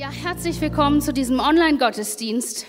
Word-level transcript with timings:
Ja, 0.00 0.10
herzlich 0.10 0.58
willkommen 0.62 1.02
zu 1.02 1.12
diesem 1.12 1.40
Online-Gottesdienst. 1.40 2.64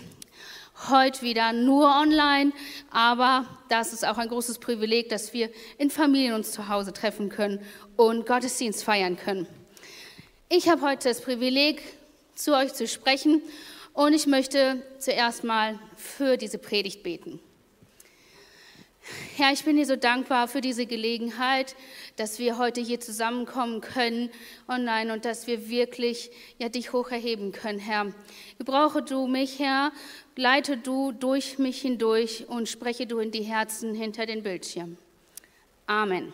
Heute 0.90 1.22
wieder 1.22 1.54
nur 1.54 1.85
online, 1.85 2.52
aber 2.92 3.46
das 3.69 3.94
ist 3.94 4.05
auch 4.05 4.18
ein 4.18 4.28
großes 4.28 4.60
Privileg, 4.60 5.07
dass 5.07 5.31
wir 5.31 5.49
in 5.78 5.89
Familien 5.89 6.33
uns 6.33 6.52
zu 6.52 6.67
Hause 6.67 6.91
treffen 6.91 7.29
können 7.29 7.62
und 7.96 8.25
Gottesdienst 8.25 8.83
feiern 8.83 9.15
können. 9.15 9.47
Ich 10.49 10.67
habe 10.67 10.81
heute 10.81 11.07
das 11.07 11.21
Privileg, 11.21 11.81
zu 12.36 12.54
euch 12.54 12.73
zu 12.73 12.86
sprechen 12.86 13.41
und 13.93 14.11
ich 14.11 14.27
möchte 14.27 14.84
zuerst 15.00 15.45
mal 15.45 15.79
für 15.95 16.36
diese 16.36 16.57
Predigt 16.57 17.02
beten. 17.02 17.39
Herr, 19.38 19.52
ich 19.54 19.64
bin 19.64 19.78
dir 19.78 19.86
so 19.86 19.96
dankbar 19.96 20.48
für 20.48 20.62
diese 20.62 20.86
Gelegenheit, 20.86 21.75
dass 22.16 22.39
wir 22.39 22.57
heute 22.57 22.82
hier 22.82 23.00
zusammenkommen 23.00 23.82
können 23.82 24.30
online 24.68 25.14
und 25.14 25.25
dass 25.25 25.48
wir 25.48 25.70
wirklich 25.70 26.32
ja, 26.57 26.70
dich 26.70 26.93
hoch 26.93 27.10
erheben 27.11 27.52
können, 27.52 27.79
Herr. 27.79 28.14
Gebrauche 28.57 29.02
du 29.02 29.28
mich, 29.28 29.60
Herr, 29.60 29.92
leite 30.36 30.78
du 30.78 31.11
durch 31.11 31.60
mich 31.60 31.82
hindurch 31.82 32.45
und 32.47 32.70
spreche 32.70 33.07
du 33.07 33.20
in 33.20 33.31
die 33.31 33.43
Herzen 33.43 33.93
hinter 33.93 34.25
den 34.25 34.43
Bildschirmen. 34.43 34.97
Amen. 35.87 36.34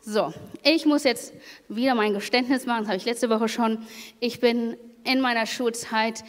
So, 0.00 0.32
ich 0.62 0.86
muss 0.86 1.04
jetzt 1.04 1.34
wieder 1.68 1.94
mein 1.94 2.14
Geständnis 2.14 2.64
machen, 2.66 2.80
das 2.80 2.88
habe 2.88 2.96
ich 2.96 3.04
letzte 3.04 3.28
Woche 3.28 3.48
schon. 3.48 3.86
Ich 4.20 4.40
bin 4.40 4.76
in 5.04 5.20
meiner 5.20 5.46
Schulzeit 5.46 6.24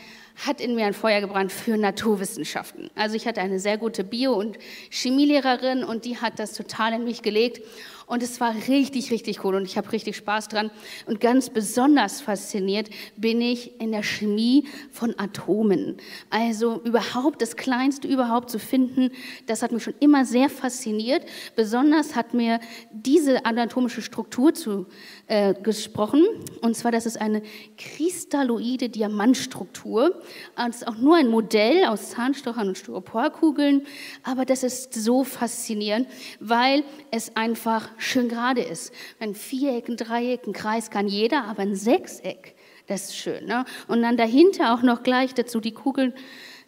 hat 0.46 0.62
in 0.62 0.76
mir 0.76 0.86
ein 0.86 0.94
Feuer 0.94 1.22
gebrannt 1.22 1.52
für 1.52 1.78
Naturwissenschaften. 1.78 2.90
Also 2.96 3.16
ich 3.16 3.28
hatte 3.28 3.42
eine 3.42 3.60
sehr 3.60 3.78
gute 3.78 4.04
Bio- 4.04 4.36
und 4.36 4.58
Chemielehrerin 4.90 5.84
und 5.84 6.06
die 6.06 6.18
hat 6.18 6.40
das 6.40 6.54
total 6.54 6.94
in 6.94 7.04
mich 7.04 7.22
gelegt. 7.22 7.62
Und 8.10 8.24
es 8.24 8.42
war 8.42 8.56
richtig, 8.68 9.12
richtig 9.12 9.46
cool 9.46 9.54
und 9.54 9.66
ich 9.66 9.78
habe 9.78 9.92
richtig 9.92 10.18
Spaß 10.18 10.48
dran. 10.48 10.72
Und 11.06 11.22
ganz 11.22 11.52
besonders 11.52 12.22
fasziniert 12.22 12.90
bin 13.18 13.40
ich 13.40 13.80
in 13.80 13.92
der 13.92 14.02
Chemie 14.02 14.68
von 14.92 15.14
Atomen. 15.20 15.98
Also 16.32 16.82
überhaupt 16.86 17.40
das 17.40 17.56
Kleinste 17.56 18.08
überhaupt 18.08 18.50
zu 18.50 18.58
finden, 18.58 19.12
das 19.46 19.62
hat 19.62 19.72
mich 19.72 19.84
schon 19.84 19.94
immer 20.00 20.26
sehr 20.26 20.50
fasziniert. 20.50 21.24
Besonders 21.56 22.16
hat 22.16 22.34
mir 22.34 22.60
diese 22.92 23.46
anatomische 23.46 24.02
Struktur 24.02 24.56
zu 24.56 24.88
äh, 25.28 25.54
gesprochen. 25.54 26.26
Und 26.62 26.76
zwar, 26.76 26.92
das 26.92 27.06
ist 27.06 27.22
eine 27.22 27.44
kristalloide 27.78 28.90
Diamantstruktur. 28.90 30.20
Das 30.56 30.78
ist 30.78 30.88
auch 30.88 30.98
nur 30.98 31.16
ein 31.18 31.28
Modell 31.28 31.86
aus 31.86 32.10
Zahnstochern 32.10 32.70
und 32.70 32.78
Styroporkugeln. 32.80 33.86
Aber 34.24 34.46
das 34.46 34.64
ist 34.64 34.96
so 34.96 35.24
faszinierend, 35.24 36.08
weil 36.40 36.84
es 37.12 37.36
einfach 37.36 37.88
schön 38.00 38.30
gerade 38.30 38.62
ist. 38.62 38.94
Ein 39.20 39.36
Viereck, 39.36 39.88
ein 39.90 39.98
Dreieck, 39.98 40.48
ein 40.48 40.54
Kreis 40.54 40.90
kann 40.90 41.08
jeder, 41.08 41.46
aber 41.46 41.62
ein 41.62 41.76
Sechseck, 41.76 42.56
das 42.88 43.06
ist 43.06 43.18
schön. 43.18 43.46
Ne? 43.46 43.66
Und 43.88 44.02
dann 44.02 44.18
dahinter 44.18 44.74
auch 44.74 44.82
noch 44.82 45.04
gleich 45.04 45.34
dazu 45.34 45.60
die 45.60 45.74
Kugeln, 45.74 46.14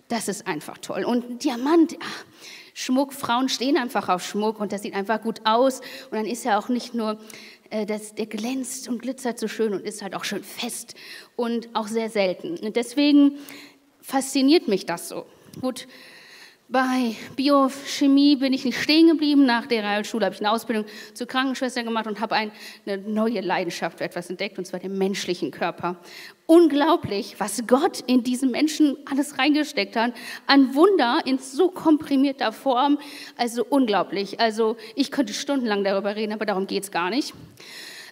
das 0.08 0.28
ist 0.28 0.48
einfach 0.48 0.78
toll. 0.78 1.04
Und 1.04 1.44
Diamant, 1.44 1.96
ach, 2.02 2.26
Schmuck, 2.74 3.14
Frauen 3.14 3.50
stehen 3.50 3.78
einfach 3.78 4.10
auf 4.10 4.24
Schmuck 4.24 4.60
und 4.60 4.72
das 4.72 4.82
sieht 4.82 4.94
einfach 4.94 5.22
gut 5.22 5.42
aus. 5.46 5.80
Und 6.10 6.14
dann 6.14 6.26
ist 6.26 6.44
ja 6.46 6.58
auch 6.60 6.70
nicht 6.70 6.94
nur, 6.94 7.18
äh, 7.72 7.86
das, 7.86 8.14
der 8.16 8.28
glänzt 8.28 8.88
und 8.88 9.02
glitzert 9.02 9.40
so 9.40 9.48
schön 9.48 9.74
und 9.74 9.82
ist 9.86 10.02
halt 10.02 10.16
auch 10.16 10.24
schön 10.24 10.44
fest 10.44 10.96
und 11.36 11.70
auch 11.74 11.88
sehr 11.88 12.10
selten. 12.10 12.58
Und 12.58 12.76
deswegen 12.76 13.38
fasziniert 14.02 14.68
mich 14.68 14.86
das 14.86 15.10
so. 15.10 15.26
Gut, 15.60 15.88
bei 16.72 17.16
Biochemie 17.36 18.38
bin 18.38 18.54
ich 18.54 18.64
nicht 18.64 18.82
stehen 18.82 19.08
geblieben. 19.08 19.46
Nach 19.46 19.66
der 19.66 19.84
Realschule 19.84 20.26
habe 20.26 20.36
ich 20.36 20.42
eine 20.42 20.52
Ausbildung 20.52 20.86
zur 21.14 21.28
Krankenschwester 21.28 21.84
gemacht 21.84 22.08
und 22.08 22.22
habe 22.22 22.36
eine 22.36 22.52
neue 23.06 23.42
Leidenschaft 23.42 23.98
für 23.98 24.06
etwas 24.06 24.30
entdeckt, 24.30 24.58
und 24.58 24.66
zwar 24.66 24.80
den 24.80 24.98
menschlichen 24.98 25.52
Körper. 25.52 25.98
Unglaublich, 26.46 27.36
was 27.40 27.68
Gott 27.68 28.02
in 28.08 28.24
diesen 28.24 28.52
Menschen 28.52 28.96
alles 29.10 29.38
reingesteckt 29.38 29.98
hat. 29.98 30.14
Ein 30.48 30.74
Wunder 30.74 31.20
in 31.26 31.40
so 31.40 31.70
komprimierter 31.70 32.54
Form. 32.54 33.00
Also 33.38 33.66
unglaublich. 33.70 34.40
Also 34.40 34.78
ich 34.96 35.12
könnte 35.12 35.34
stundenlang 35.34 35.84
darüber 35.84 36.16
reden, 36.16 36.32
aber 36.32 36.46
darum 36.46 36.68
geht 36.68 36.84
es 36.84 36.92
gar 36.92 37.10
nicht 37.10 37.34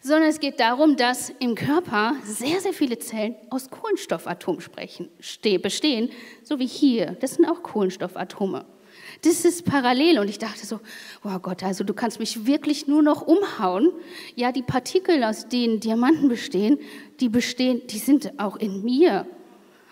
sondern 0.02 0.30
es 0.30 0.40
geht 0.40 0.60
darum, 0.60 0.96
dass 0.96 1.32
im 1.40 1.56
Körper 1.56 2.16
sehr, 2.24 2.60
sehr 2.62 2.74
viele 2.74 3.00
Zellen 3.00 3.36
aus 3.50 3.70
Kohlenstoffatomen 3.70 4.64
bestehen, 5.62 6.10
so 6.44 6.60
wie 6.60 6.68
hier. 6.68 7.18
Das 7.20 7.36
sind 7.36 7.46
auch 7.46 7.64
Kohlenstoffatome. 7.64 8.66
Das 9.24 9.44
ist 9.44 9.66
parallel 9.66 10.20
und 10.20 10.30
ich 10.30 10.40
dachte 10.40 10.66
so, 10.66 10.80
oh 11.24 11.40
Gott, 11.40 11.64
also 11.64 11.84
du 11.84 11.94
kannst 11.94 12.20
mich 12.20 12.46
wirklich 12.46 12.88
nur 12.88 13.02
noch 13.02 13.22
umhauen. 13.22 13.92
Ja, 14.36 14.52
die 14.52 14.62
Partikel, 14.62 15.24
aus 15.24 15.48
denen 15.48 15.80
Diamanten 15.80 16.30
bestehen, 16.30 16.80
die 17.20 17.30
bestehen, 17.30 17.82
die 17.88 17.98
sind 17.98 18.40
auch 18.40 18.56
in 18.56 18.84
mir. 18.84 19.26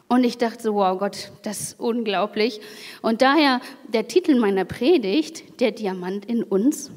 Und 0.07 0.23
ich 0.23 0.38
dachte 0.38 0.63
so, 0.63 0.75
wow 0.75 0.97
Gott, 0.97 1.31
das 1.44 1.62
ist 1.62 1.79
unglaublich. 1.79 2.62
Und 3.01 3.22
daher 3.22 3.59
der 3.88 4.07
Titel 4.07 4.40
meiner 4.40 4.63
Predigt, 4.63 5.59
der 5.59 5.72
Diamant 5.72 6.25
in 6.25 6.44
uns. 6.44 6.91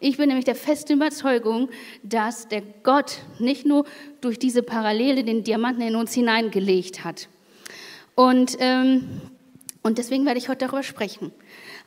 Ich 0.00 0.16
bin 0.16 0.28
nämlich 0.28 0.44
der 0.44 0.54
festen 0.54 0.94
Überzeugung, 0.94 1.68
dass 2.02 2.48
der 2.48 2.62
Gott 2.82 3.22
nicht 3.38 3.66
nur 3.66 3.84
durch 4.20 4.38
diese 4.38 4.62
Parallele 4.62 5.24
den 5.24 5.44
Diamanten 5.44 5.82
in 5.82 5.96
uns 5.96 6.12
hineingelegt 6.14 7.04
hat. 7.04 7.28
Und, 8.14 8.56
ähm, 8.60 9.20
und 9.82 9.98
deswegen 9.98 10.26
werde 10.26 10.38
ich 10.38 10.48
heute 10.48 10.66
darüber 10.66 10.82
sprechen. 10.82 11.32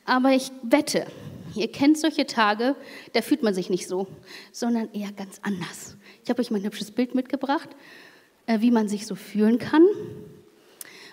Aber 0.04 0.32
ich 0.32 0.50
wette, 0.62 1.06
ihr 1.54 1.70
kennt 1.70 1.98
solche 1.98 2.26
Tage, 2.26 2.76
da 3.12 3.22
fühlt 3.22 3.42
man 3.42 3.54
sich 3.54 3.70
nicht 3.70 3.86
so, 3.88 4.06
sondern 4.52 4.92
eher 4.92 5.12
ganz 5.12 5.40
anders. 5.42 5.96
Ich 6.22 6.30
habe 6.30 6.40
euch 6.40 6.50
mein 6.50 6.64
hübsches 6.64 6.90
Bild 6.90 7.14
mitgebracht, 7.14 7.68
äh, 8.46 8.60
wie 8.60 8.70
man 8.70 8.88
sich 8.88 9.06
so 9.06 9.14
fühlen 9.14 9.58
kann. 9.58 9.86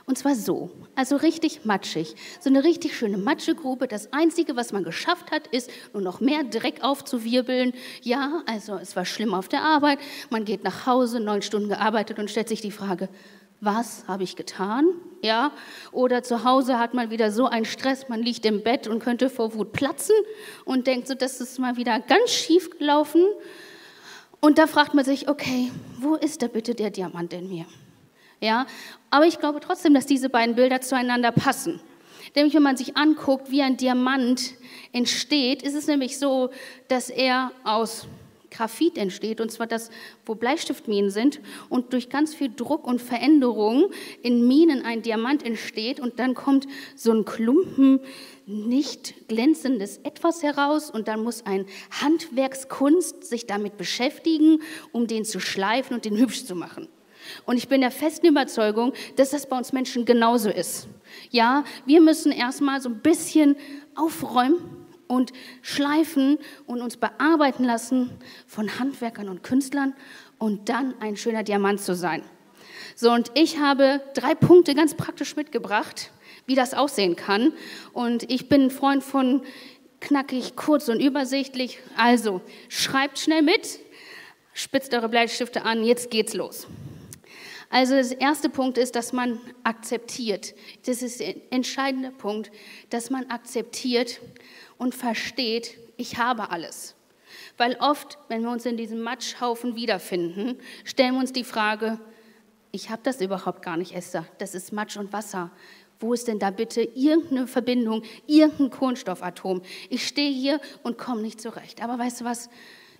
Und 0.06 0.18
zwar 0.18 0.36
so, 0.36 0.72
also 0.96 1.16
richtig 1.16 1.66
matschig. 1.66 2.16
So 2.40 2.50
eine 2.50 2.64
richtig 2.64 2.96
schöne 2.96 3.18
Matschegrube. 3.18 3.88
Das 3.88 4.12
Einzige, 4.14 4.56
was 4.56 4.74
man 4.74 4.84
geschafft 4.84 5.32
hat, 5.32 5.48
ist 5.48 5.70
nur 5.94 6.02
noch 6.02 6.20
mehr 6.20 6.44
Dreck 6.44 6.84
aufzuwirbeln. 6.84 7.74
Ja, 8.02 8.42
also 8.46 8.76
es 8.76 8.96
war 8.96 9.06
schlimm 9.06 9.34
auf 9.34 9.48
der 9.48 9.64
Arbeit. 9.64 10.00
Man 10.30 10.46
geht 10.46 10.64
nach 10.64 10.86
Hause, 10.86 11.20
neun 11.20 11.42
Stunden 11.42 11.70
gearbeitet 11.70 12.20
und 12.20 12.30
stellt 12.30 12.50
sich 12.50 12.62
die 12.62 12.72
Frage, 12.72 13.10
was 13.62 14.06
habe 14.08 14.24
ich 14.24 14.36
getan? 14.36 14.88
Ja, 15.22 15.52
oder 15.92 16.24
zu 16.24 16.44
Hause 16.44 16.80
hat 16.80 16.96
man 16.96 17.12
wieder 17.12 17.32
so 17.32 17.46
einen 17.46 17.66
Stress, 17.66 18.10
man 18.10 18.24
liegt 18.24 18.44
im 18.48 18.64
Bett 18.64 18.88
und 18.88 19.00
könnte 19.00 19.30
vor 19.30 19.54
Wut 19.54 19.72
platzen 19.72 20.16
und 20.66 20.88
denkt 20.88 21.08
so, 21.08 21.14
das 21.14 21.40
ist 21.40 21.60
mal 21.60 21.78
wieder 21.78 22.00
ganz 22.00 22.32
schief 22.32 22.72
gelaufen. 22.72 23.24
Und 24.40 24.58
da 24.58 24.66
fragt 24.66 24.96
man 24.96 25.06
sich, 25.06 25.30
okay, 25.30 25.72
wo 26.00 26.16
ist 26.16 26.42
da 26.42 26.48
bitte 26.48 26.74
der 26.74 26.90
Diamant 26.90 27.34
in 27.34 27.48
mir? 27.48 27.68
Ja, 28.41 28.66
aber 29.12 29.28
ich 29.28 29.40
glaube 29.40 29.59
trotzdem, 29.59 29.94
dass 29.94 30.07
diese 30.07 30.29
beiden 30.29 30.56
Bilder 30.56 30.81
zueinander 30.81 31.31
passen. 31.31 31.79
Nämlich, 32.35 32.56
wenn 32.56 32.63
man 32.63 32.75
sich 32.75 32.97
anguckt, 32.97 33.52
wie 33.52 33.62
ein 33.62 33.78
Diamant 33.78 34.56
entsteht, 34.94 35.62
ist 35.62 35.75
es 35.75 35.88
nämlich 35.88 36.18
so, 36.18 36.50
dass 36.88 37.09
er 37.09 37.52
aus 37.63 38.07
Graphit 38.50 38.97
entsteht, 38.97 39.40
und 39.41 39.52
zwar 39.52 39.68
das, 39.68 39.91
wo 40.25 40.35
Bleistiftminen 40.35 41.09
sind, 41.09 41.40
und 41.69 41.94
durch 41.94 42.09
ganz 42.09 42.34
viel 42.34 42.52
Druck 42.53 42.85
und 42.85 43.02
Veränderung 43.02 43.91
in 44.24 44.47
Minen 44.47 44.84
ein 44.84 45.02
Diamant 45.02 45.46
entsteht, 45.46 46.00
und 46.00 46.19
dann 46.19 46.34
kommt 46.34 46.68
so 46.96 47.12
ein 47.12 47.25
Klumpen 47.25 48.02
nicht 48.46 49.28
glänzendes 49.28 50.00
Etwas 50.00 50.44
heraus, 50.44 50.90
und 50.90 51.08
dann 51.08 51.23
muss 51.23 51.46
ein 51.46 51.66
Handwerkskunst 52.02 53.23
sich 53.23 53.46
damit 53.46 53.78
beschäftigen, 53.78 54.59
um 54.91 55.08
den 55.08 55.25
zu 55.25 55.40
schleifen 55.40 55.96
und 55.96 56.06
den 56.06 56.18
hübsch 56.18 56.44
zu 56.46 56.56
machen. 56.56 56.90
Und 57.46 57.58
ich 57.58 57.68
bin 57.68 57.81
der 57.81 57.92
festen 57.92 58.28
Überzeugung, 58.28 58.94
dass 59.16 59.31
das 59.31 59.47
bei 59.47 59.58
uns 59.58 59.74
Menschen 59.74 60.06
genauso 60.06 60.50
ist. 60.50 60.88
Ja, 61.30 61.64
wir 61.86 62.02
müssen 62.02 62.31
erstmal 62.31 62.81
so 62.81 62.90
ein 62.90 63.00
bisschen 63.00 63.56
aufräumen 63.96 64.81
und 65.08 65.34
schleifen 65.62 66.38
und 66.66 66.81
uns 66.81 66.97
bearbeiten 66.97 67.66
lassen 67.66 68.12
von 68.47 68.80
Handwerkern 68.80 69.28
und 69.28 69.44
Künstlern 69.44 69.94
und 70.38 70.70
dann 70.70 70.96
ein 71.02 71.18
schöner 71.18 71.44
Diamant 71.44 71.81
zu 71.81 71.96
sein. 71.96 72.24
So, 72.96 73.12
und 73.12 73.31
ich 73.34 73.59
habe 73.59 74.02
drei 74.14 74.35
Punkte 74.35 74.73
ganz 74.73 74.96
praktisch 74.96 75.35
mitgebracht, 75.35 76.11
wie 76.46 76.56
das 76.56 76.73
aussehen 76.73 77.16
kann. 77.16 77.53
Und 77.94 78.29
ich 78.32 78.50
bin 78.50 78.64
ein 78.64 78.72
Freund 78.72 79.03
von 79.03 79.41
knackig, 80.00 80.56
kurz 80.56 80.90
und 80.90 81.00
übersichtlich. 81.00 81.79
Also, 81.96 82.41
schreibt 82.70 83.20
schnell 83.20 83.41
mit, 83.41 83.79
spitzt 84.53 84.94
eure 84.94 85.09
Bleistifte 85.09 85.64
an, 85.64 85.84
jetzt 85.84 86.09
geht's 86.09 86.34
los. 86.34 86.67
Also 87.72 87.96
der 87.96 88.20
erste 88.20 88.50
Punkt 88.50 88.78
ist, 88.78 88.96
dass 88.96 89.14
man 89.14 89.40
akzeptiert. 89.64 90.53
Das 90.85 91.02
ist 91.02 91.22
der 91.22 91.35
entscheidende 91.52 92.12
Punkt, 92.12 92.52
dass 92.90 93.09
man 93.09 93.29
akzeptiert 93.29 94.20
und 94.78 94.94
versteht, 94.94 95.78
ich 95.96 96.18
habe 96.18 96.52
alles. 96.52 96.96
Weil 97.58 97.78
oft, 97.79 98.18
wenn 98.28 98.41
wir 98.41 98.52
uns 98.52 98.66
in 98.66 98.76
diesem 98.76 99.02
Matschhaufen 99.02 99.76
wiederfinden, 99.76 100.59
stellen 100.84 101.14
wir 101.14 101.22
uns 101.22 101.32
die 101.32 101.46
Frage, 101.46 102.00
ich 102.73 102.90
habe 102.90 103.02
das 103.03 103.22
überhaupt 103.22 103.62
gar 103.62 103.78
nicht, 103.78 103.94
Esther. 103.94 104.26
Das 104.38 104.53
ist 104.53 104.73
Matsch 104.73 104.97
und 104.97 105.14
Wasser. 105.14 105.50
Wo 106.00 106.14
ist 106.14 106.28
denn 106.28 106.40
da 106.40 106.50
bitte 106.50 106.82
irgendeine 106.82 107.47
Verbindung, 107.47 108.03
irgendein 108.28 108.70
Kohlenstoffatom? 108.70 109.62
Ich 109.90 110.08
stehe 110.08 110.32
hier 110.32 110.59
und 110.84 110.97
komme 110.97 111.22
nicht 111.22 111.40
zurecht. 111.40 111.82
Aber 111.82 112.00
weißt 112.00 112.22
du 112.22 112.26
was? 112.26 112.50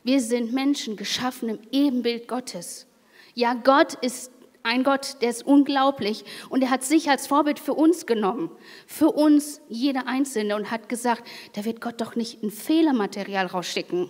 Wir 0.04 0.22
sind 0.22 0.54
Menschen 0.54 0.96
geschaffen 0.96 1.50
im 1.50 1.60
Ebenbild 1.72 2.28
Gottes. 2.28 2.86
Ja, 3.34 3.54
Gott 3.54 3.96
ist 3.96 4.32
ein 4.64 4.84
Gott, 4.84 5.18
der 5.22 5.30
ist 5.30 5.46
unglaublich 5.46 6.24
und 6.50 6.62
er 6.62 6.70
hat 6.70 6.84
sich 6.84 7.10
als 7.10 7.28
Vorbild 7.28 7.60
für 7.60 7.74
uns 7.74 8.06
genommen, 8.06 8.52
für 8.88 9.10
uns, 9.10 9.62
jeder 9.70 10.08
Einzelne, 10.08 10.56
und 10.56 10.72
hat 10.72 10.90
gesagt, 10.90 11.24
da 11.54 11.66
wird 11.66 11.82
Gott 11.82 12.00
doch 12.02 12.16
nicht 12.16 12.44
ein 12.44 12.52
Fehlermaterial 12.52 13.48
rausschicken. 13.48 14.10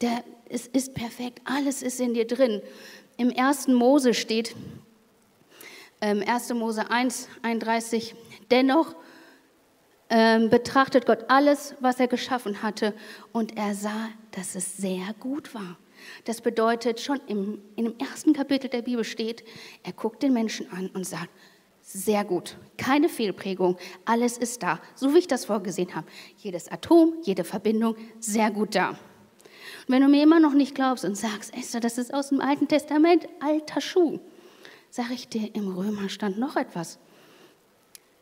Der, 0.00 0.24
es 0.48 0.66
ist 0.66 0.94
perfekt, 0.94 1.40
alles 1.44 1.82
ist 1.82 2.00
in 2.00 2.14
dir 2.14 2.26
drin. 2.26 2.60
Im 3.16 3.30
ersten 3.30 3.74
Mose 3.74 4.14
steht, 4.14 4.54
ähm, 6.00 6.22
1. 6.26 6.54
Mose 6.54 6.90
1, 6.90 7.28
31, 7.42 8.14
dennoch 8.50 8.96
ähm, 10.10 10.50
betrachtet 10.50 11.06
Gott 11.06 11.24
alles, 11.28 11.74
was 11.80 11.98
er 11.98 12.08
geschaffen 12.08 12.62
hatte 12.62 12.94
und 13.32 13.56
er 13.56 13.74
sah, 13.74 14.10
dass 14.32 14.54
es 14.54 14.76
sehr 14.76 15.14
gut 15.18 15.54
war. 15.54 15.78
Das 16.24 16.40
bedeutet, 16.40 17.00
schon 17.00 17.20
im, 17.26 17.60
in 17.76 17.84
dem 17.84 17.98
ersten 17.98 18.32
Kapitel 18.32 18.68
der 18.68 18.82
Bibel 18.82 19.04
steht, 19.04 19.44
er 19.82 19.92
guckt 19.92 20.22
den 20.22 20.32
Menschen 20.32 20.70
an 20.72 20.88
und 20.94 21.06
sagt, 21.06 21.30
sehr 21.82 22.24
gut, 22.24 22.56
keine 22.78 23.08
Fehlprägung, 23.08 23.76
alles 24.04 24.38
ist 24.38 24.62
da, 24.62 24.80
so 24.94 25.14
wie 25.14 25.18
ich 25.18 25.26
das 25.26 25.44
vorgesehen 25.44 25.94
habe. 25.94 26.06
Jedes 26.38 26.70
Atom, 26.70 27.14
jede 27.22 27.44
Verbindung, 27.44 27.96
sehr 28.20 28.50
gut 28.50 28.74
da. 28.74 28.90
Und 28.90 28.98
wenn 29.88 30.02
du 30.02 30.08
mir 30.08 30.22
immer 30.22 30.38
noch 30.38 30.54
nicht 30.54 30.74
glaubst 30.74 31.04
und 31.04 31.16
sagst, 31.16 31.52
Esther, 31.54 31.80
das 31.80 31.98
ist 31.98 32.14
aus 32.14 32.28
dem 32.28 32.40
Alten 32.40 32.68
Testament, 32.68 33.28
alter 33.40 33.80
Schuh, 33.80 34.20
sage 34.90 35.14
ich 35.14 35.28
dir, 35.28 35.54
im 35.54 35.76
Römer 35.76 36.08
stand 36.08 36.38
noch 36.38 36.56
etwas. 36.56 36.98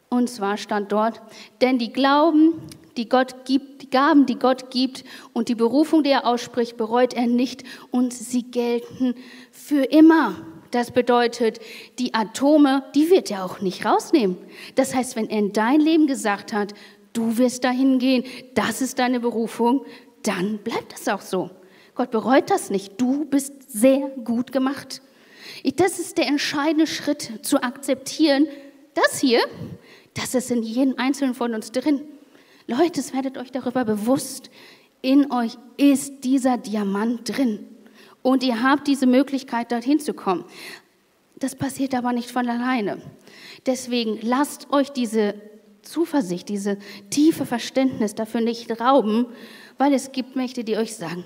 Und 0.09 0.29
zwar 0.31 0.56
stand 0.56 0.91
dort, 0.91 1.21
denn 1.61 1.79
die 1.79 1.93
Glauben, 1.93 2.55
die 2.96 3.08
Gott 3.08 3.44
gibt, 3.44 3.82
die 3.82 3.90
Gaben, 3.90 4.26
die 4.26 4.38
Gott 4.38 4.70
gibt 4.70 5.04
und 5.32 5.48
die 5.48 5.54
Berufung, 5.54 6.02
die 6.02 6.10
er 6.10 6.26
ausspricht, 6.26 6.76
bereut 6.76 7.14
er 7.14 7.26
nicht 7.26 7.64
und 7.90 8.12
sie 8.12 8.42
gelten 8.42 9.14
für 9.50 9.84
immer. 9.84 10.37
Das 10.70 10.92
bedeutet, 10.92 11.60
die 11.98 12.14
Atome, 12.14 12.84
die 12.94 13.10
wird 13.10 13.31
er 13.31 13.44
auch 13.44 13.60
nicht 13.60 13.84
rausnehmen. 13.84 14.37
Das 14.76 14.94
heißt, 14.94 15.16
wenn 15.16 15.28
er 15.28 15.38
in 15.38 15.52
dein 15.52 15.81
Leben 15.81 16.06
gesagt 16.06 16.52
hat, 16.52 16.75
du 17.12 17.38
wirst 17.38 17.64
dahin 17.64 17.98
gehen, 17.98 18.25
das 18.54 18.81
ist 18.81 18.98
deine 18.98 19.20
Berufung, 19.20 19.84
dann 20.22 20.58
bleibt 20.58 20.93
das 20.93 21.08
auch 21.08 21.22
so. 21.22 21.50
Gott 21.94 22.10
bereut 22.10 22.50
das 22.50 22.70
nicht. 22.70 23.00
Du 23.00 23.25
bist 23.25 23.52
sehr 23.72 23.98
gut 24.25 24.52
gemacht. 24.52 25.02
Das 25.76 25.98
ist 25.98 26.19
der 26.19 26.28
entscheidende 26.28 26.86
Schritt 26.86 27.44
zu 27.44 27.62
akzeptieren. 27.62 28.46
Das 28.94 29.19
hier, 29.20 29.40
das 30.14 30.34
ist 30.34 30.50
in 30.50 30.62
jedem 30.62 30.94
Einzelnen 30.98 31.34
von 31.34 31.54
uns 31.54 31.72
drin. 31.72 32.02
Leute, 32.70 33.00
es 33.00 33.12
werdet 33.12 33.37
euch 33.37 33.50
darüber 33.50 33.84
bewusst, 33.84 34.49
in 35.02 35.32
euch 35.32 35.58
ist 35.76 36.22
dieser 36.22 36.56
Diamant 36.56 37.37
drin. 37.37 37.67
Und 38.22 38.44
ihr 38.44 38.62
habt 38.62 38.87
diese 38.87 39.06
Möglichkeit, 39.06 39.72
dorthin 39.72 39.99
zu 39.99 40.14
kommen. 40.14 40.44
Das 41.40 41.56
passiert 41.56 41.96
aber 41.96 42.12
nicht 42.12 42.31
von 42.31 42.49
alleine. 42.49 43.02
Deswegen 43.67 44.20
lasst 44.22 44.72
euch 44.72 44.90
diese 44.90 45.34
Zuversicht, 45.82 46.49
diese 46.49 46.78
tiefe 47.11 47.44
Verständnis 47.44 48.14
dafür 48.14 48.40
nicht 48.40 48.81
rauben, 48.81 49.26
weil 49.76 49.93
es 49.93 50.12
gibt 50.12 50.37
Mächte, 50.37 50.62
die 50.62 50.76
euch 50.76 50.94
sagen, 50.94 51.25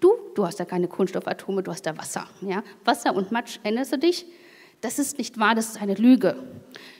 du, 0.00 0.14
du 0.34 0.44
hast 0.44 0.58
da 0.58 0.64
keine 0.64 0.88
Kunststoffatome, 0.88 1.62
du 1.62 1.70
hast 1.70 1.86
da 1.86 1.96
Wasser. 1.96 2.26
Ja? 2.40 2.64
Wasser 2.84 3.14
und 3.14 3.30
Matsch, 3.30 3.60
erinnerst 3.62 3.92
du 3.92 3.98
dich? 3.98 4.26
Das 4.80 4.98
ist 4.98 5.18
nicht 5.18 5.38
wahr, 5.38 5.54
das 5.54 5.68
ist 5.68 5.82
eine 5.82 5.94
Lüge. 5.94 6.36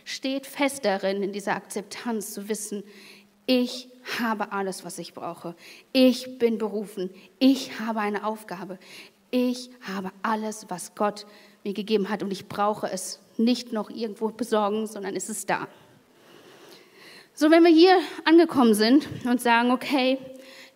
Steht 0.05 0.47
fest 0.47 0.85
darin, 0.85 1.23
in 1.23 1.33
dieser 1.33 1.57
Akzeptanz 1.57 2.35
zu 2.35 2.49
wissen, 2.49 2.85
ich 3.51 3.89
habe 4.21 4.53
alles, 4.53 4.85
was 4.85 4.97
ich 5.01 5.13
brauche. 5.13 5.57
Ich 5.93 6.39
bin 6.39 6.59
berufen. 6.59 7.11
Ich 7.41 7.81
habe 7.81 7.99
eine 7.99 8.25
Aufgabe. 8.25 8.79
Ich 9.33 9.71
habe 9.93 10.13
alles, 10.23 10.67
was 10.69 10.95
Gott 10.95 11.27
mir 11.65 11.75
gegeben 11.75 12.11
hat 12.11 12.23
und 12.23 12.31
ich 12.31 12.47
brauche 12.47 12.89
es 12.89 13.19
nicht 13.39 13.73
noch 13.73 13.91
irgendwo 13.91 14.29
besorgen, 14.29 14.87
sondern 14.87 15.17
es 15.17 15.29
ist 15.29 15.51
da. 15.51 15.67
So, 17.35 17.51
wenn 17.51 17.65
wir 17.65 17.73
hier 17.73 17.99
angekommen 18.25 18.75
sind 18.75 19.09
und 19.25 19.41
sagen, 19.41 19.73
okay, 19.73 20.19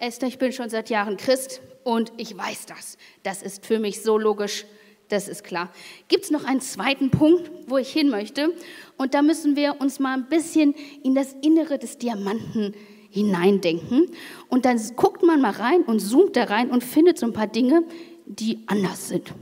Esther, 0.01 0.27
ich 0.27 0.39
bin 0.39 0.51
schon 0.51 0.69
seit 0.69 0.91
Jahren 0.91 1.17
Christ 1.17 1.61
und 1.85 2.13
ich 2.17 2.37
weiß 2.37 2.67
das. 2.67 2.99
Das 3.23 3.43
ist 3.43 3.65
für 3.65 3.79
mich 3.79 4.03
so 4.03 4.19
logisch, 4.19 4.67
das 5.11 5.29
ist 5.29 5.45
klar. 5.45 5.71
Gibt 6.09 6.25
es 6.25 6.33
noch 6.33 6.45
einen 6.45 6.61
zweiten 6.61 7.13
Punkt, 7.13 7.49
wo 7.69 7.79
ich 7.79 7.93
hin 7.93 8.11
möchte? 8.11 8.53
Und 8.97 9.15
da 9.15 9.23
müssen 9.23 9.57
wir 9.57 9.81
uns 9.81 9.99
mal 9.99 10.15
ein 10.15 10.29
bisschen 10.29 10.75
in 11.03 11.15
das 11.15 11.35
Innere 11.43 11.79
des 11.79 11.99
Diamanten 11.99 12.75
hineindenken. 13.11 14.07
Und 14.49 14.65
dann 14.65 14.81
guckt 14.97 15.23
man 15.23 15.41
mal 15.41 15.53
rein 15.53 15.83
und 15.83 16.01
zoomt 16.01 16.37
da 16.37 16.45
rein 16.45 16.71
und 16.71 16.83
findet 16.83 17.19
so 17.19 17.27
ein 17.27 17.33
paar 17.33 17.47
Dinge, 17.47 17.85
die 18.27 18.61
anders 18.67 19.09
sind. 19.09 19.33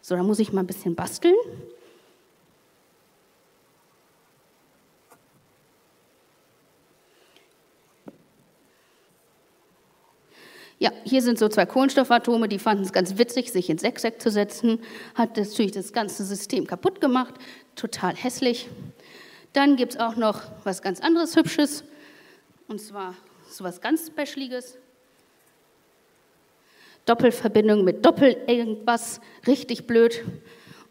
So, 0.00 0.16
da 0.16 0.22
muss 0.22 0.38
ich 0.38 0.52
mal 0.52 0.62
ein 0.62 0.66
bisschen 0.66 0.94
basteln. 0.94 1.34
Ja, 10.82 10.90
hier 11.04 11.20
sind 11.20 11.38
so 11.38 11.46
zwei 11.50 11.66
Kohlenstoffatome, 11.66 12.48
die 12.48 12.58
fanden 12.58 12.84
es 12.84 12.92
ganz 12.94 13.18
witzig, 13.18 13.52
sich 13.52 13.68
in 13.68 13.76
Sechseck 13.76 14.20
zu 14.20 14.30
setzen. 14.30 14.80
Hat 15.14 15.36
natürlich 15.36 15.72
das 15.72 15.92
ganze 15.92 16.24
System 16.24 16.66
kaputt 16.66 17.02
gemacht, 17.02 17.34
total 17.76 18.16
hässlich. 18.16 18.66
Dann 19.52 19.76
gibt 19.76 19.92
es 19.92 20.00
auch 20.00 20.16
noch 20.16 20.40
was 20.64 20.80
ganz 20.80 21.00
anderes 21.00 21.36
Hübsches, 21.36 21.84
und 22.66 22.80
zwar 22.80 23.14
so 23.50 23.62
was 23.62 23.82
ganz 23.82 24.06
Specialiges. 24.06 24.78
Doppelverbindung 27.04 27.84
mit 27.84 28.06
Doppel 28.06 28.38
irgendwas, 28.46 29.20
richtig 29.46 29.86
blöd. 29.86 30.24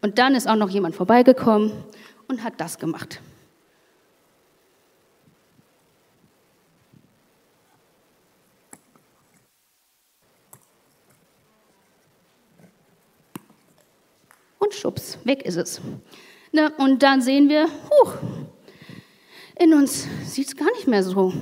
Und 0.02 0.18
dann 0.18 0.36
ist 0.36 0.48
auch 0.48 0.56
noch 0.56 0.70
jemand 0.70 0.94
vorbeigekommen 0.94 1.72
und 2.28 2.44
hat 2.44 2.60
das 2.60 2.78
gemacht. 2.78 3.20
Und 14.70 14.74
schubs, 14.76 15.18
weg 15.24 15.42
ist 15.44 15.56
es. 15.56 15.80
Ne, 16.52 16.72
und 16.78 17.02
dann 17.02 17.20
sehen 17.22 17.48
wir, 17.48 17.64
huch, 17.64 18.14
in 19.58 19.74
uns 19.74 20.06
sieht 20.24 20.46
es 20.46 20.56
gar 20.56 20.70
nicht 20.76 20.86
mehr 20.86 21.02
so, 21.02 21.32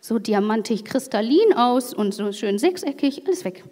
so 0.00 0.18
diamantig 0.18 0.84
kristallin 0.84 1.54
aus 1.54 1.94
und 1.94 2.12
so 2.12 2.30
schön 2.32 2.58
sechseckig, 2.58 3.26
alles 3.26 3.44
weg. 3.44 3.64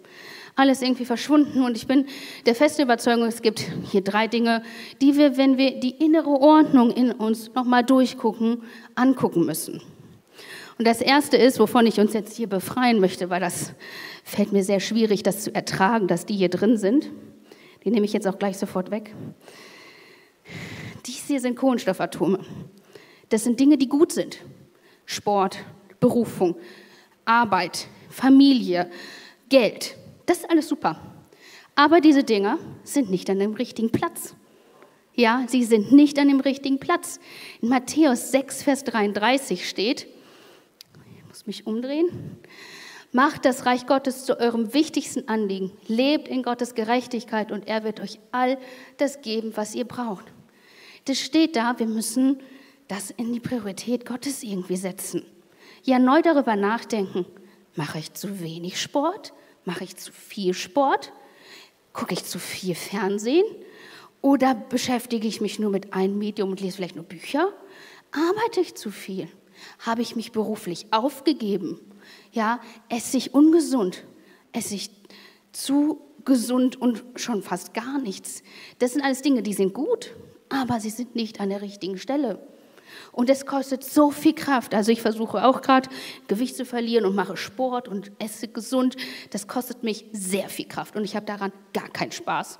Alles 0.55 0.81
irgendwie 0.81 1.05
verschwunden 1.05 1.61
und 1.61 1.77
ich 1.77 1.85
bin 1.85 2.07
der 2.47 2.55
festen 2.55 2.81
Überzeugung, 2.81 3.27
es 3.27 3.43
gibt 3.43 3.63
hier 3.91 4.01
drei 4.01 4.27
Dinge, 4.27 4.63
die 4.99 5.15
wir, 5.15 5.37
wenn 5.37 5.59
wir 5.59 5.79
die 5.79 5.91
innere 6.03 6.29
Ordnung 6.31 6.89
in 6.89 7.11
uns 7.11 7.53
nochmal 7.53 7.83
durchgucken, 7.83 8.63
angucken 8.95 9.45
müssen. 9.45 9.81
Und 10.79 10.87
das 10.87 11.01
erste 11.01 11.37
ist, 11.37 11.59
wovon 11.59 11.85
ich 11.85 11.99
uns 11.99 12.13
jetzt 12.13 12.35
hier 12.35 12.47
befreien 12.47 12.99
möchte, 12.99 13.29
weil 13.29 13.41
das 13.41 13.73
fällt 14.23 14.51
mir 14.51 14.63
sehr 14.63 14.79
schwierig, 14.79 15.21
das 15.21 15.43
zu 15.43 15.53
ertragen, 15.53 16.07
dass 16.07 16.25
die 16.25 16.35
hier 16.35 16.49
drin 16.49 16.77
sind. 16.77 17.11
Die 17.87 17.91
nehme 17.91 18.05
ich 18.05 18.11
jetzt 18.11 18.27
auch 18.27 18.37
gleich 18.37 18.57
sofort 18.57 18.91
weg. 18.91 19.15
Dies 21.05 21.25
hier 21.25 21.39
sind 21.39 21.55
Kohlenstoffatome. 21.55 22.39
Das 23.29 23.45
sind 23.45 23.61
Dinge, 23.61 23.77
die 23.77 23.87
gut 23.87 24.11
sind. 24.11 24.39
Sport, 25.05 25.59
Berufung, 26.01 26.57
Arbeit, 27.23 27.87
Familie, 28.09 28.91
Geld. 29.47 29.95
Das 30.25 30.39
ist 30.39 30.49
alles 30.49 30.67
super. 30.67 30.99
Aber 31.75 32.01
diese 32.01 32.25
Dinge 32.25 32.59
sind 32.83 33.09
nicht 33.09 33.29
an 33.29 33.39
dem 33.39 33.53
richtigen 33.53 33.89
Platz. 33.89 34.35
Ja, 35.15 35.45
sie 35.47 35.63
sind 35.63 35.93
nicht 35.93 36.19
an 36.19 36.27
dem 36.27 36.41
richtigen 36.41 36.81
Platz. 36.81 37.21
In 37.61 37.69
Matthäus 37.69 38.31
6, 38.31 38.63
Vers 38.63 38.83
33 38.83 39.69
steht, 39.69 40.07
ich 41.15 41.25
muss 41.25 41.47
mich 41.47 41.65
umdrehen, 41.65 42.37
Macht 43.17 43.45
das 43.45 43.65
Reich 43.65 43.87
Gottes 43.87 44.25
zu 44.25 44.39
eurem 44.39 44.75
wichtigsten 44.75 45.27
Anliegen. 45.27 45.71
Lebt 45.87 46.27
in 46.27 46.43
Gottes 46.43 46.75
Gerechtigkeit 46.75 47.51
und 47.51 47.67
er 47.67 47.83
wird 47.83 47.99
euch 47.99 48.19
all 48.31 48.59
das 48.97 49.23
geben, 49.23 49.53
was 49.55 49.73
ihr 49.73 49.85
braucht. 49.85 50.25
Das 51.05 51.19
steht 51.19 51.55
da, 51.55 51.79
wir 51.79 51.87
müssen 51.87 52.39
das 52.87 53.09
in 53.09 53.33
die 53.33 53.39
Priorität 53.39 54.05
Gottes 54.05 54.43
irgendwie 54.43 54.75
setzen. 54.75 55.25
Ja, 55.81 55.97
neu 55.97 56.21
darüber 56.21 56.55
nachdenken. 56.55 57.25
Mache 57.73 57.97
ich 57.97 58.13
zu 58.13 58.39
wenig 58.39 58.79
Sport? 58.79 59.33
Mache 59.65 59.85
ich 59.85 59.97
zu 59.97 60.11
viel 60.11 60.53
Sport? 60.53 61.11
Gucke 61.93 62.13
ich 62.13 62.23
zu 62.23 62.37
viel 62.37 62.75
Fernsehen? 62.75 63.45
Oder 64.21 64.53
beschäftige 64.53 65.27
ich 65.27 65.41
mich 65.41 65.57
nur 65.57 65.71
mit 65.71 65.91
einem 65.91 66.19
Medium 66.19 66.51
und 66.51 66.61
lese 66.61 66.77
vielleicht 66.77 66.95
nur 66.95 67.05
Bücher? 67.05 67.51
Arbeite 68.11 68.61
ich 68.61 68.75
zu 68.75 68.91
viel? 68.91 69.27
Habe 69.79 70.03
ich 70.03 70.15
mich 70.15 70.31
beruflich 70.31 70.85
aufgegeben? 70.91 71.79
Ja, 72.37 72.61
esse 72.87 73.17
ich 73.17 73.33
ungesund, 73.33 74.03
esse 74.51 74.75
ich 74.75 74.91
zu 75.53 76.01
gesund 76.23 76.79
und 76.79 77.03
schon 77.15 77.41
fast 77.41 77.73
gar 77.73 77.97
nichts. 77.97 78.43
Das 78.77 78.93
sind 78.93 79.01
alles 79.01 79.23
Dinge, 79.23 79.41
die 79.41 79.53
sind 79.53 79.73
gut, 79.73 80.13
aber 80.47 80.79
sie 80.79 80.91
sind 80.91 81.15
nicht 81.15 81.39
an 81.41 81.49
der 81.49 81.63
richtigen 81.63 81.97
Stelle. 81.97 82.37
Und 83.11 83.31
es 83.31 83.47
kostet 83.47 83.83
so 83.83 84.11
viel 84.11 84.35
Kraft. 84.35 84.75
Also 84.75 84.91
ich 84.91 85.01
versuche 85.01 85.47
auch 85.47 85.61
gerade 85.61 85.89
Gewicht 86.27 86.55
zu 86.55 86.63
verlieren 86.63 87.05
und 87.07 87.15
mache 87.15 87.37
Sport 87.37 87.87
und 87.87 88.11
esse 88.19 88.47
gesund. 88.47 88.97
Das 89.31 89.47
kostet 89.47 89.81
mich 89.81 90.05
sehr 90.11 90.47
viel 90.47 90.67
Kraft 90.67 90.95
und 90.95 91.03
ich 91.05 91.15
habe 91.15 91.25
daran 91.25 91.51
gar 91.73 91.89
keinen 91.89 92.11
Spaß. 92.11 92.59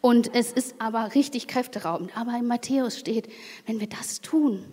Und 0.00 0.34
es 0.34 0.52
ist 0.52 0.74
aber 0.78 1.14
richtig 1.14 1.48
kräfteraubend. 1.48 2.16
Aber 2.16 2.32
in 2.38 2.46
Matthäus 2.46 2.98
steht, 2.98 3.28
wenn 3.66 3.78
wir 3.78 3.88
das 3.88 4.22
tun, 4.22 4.64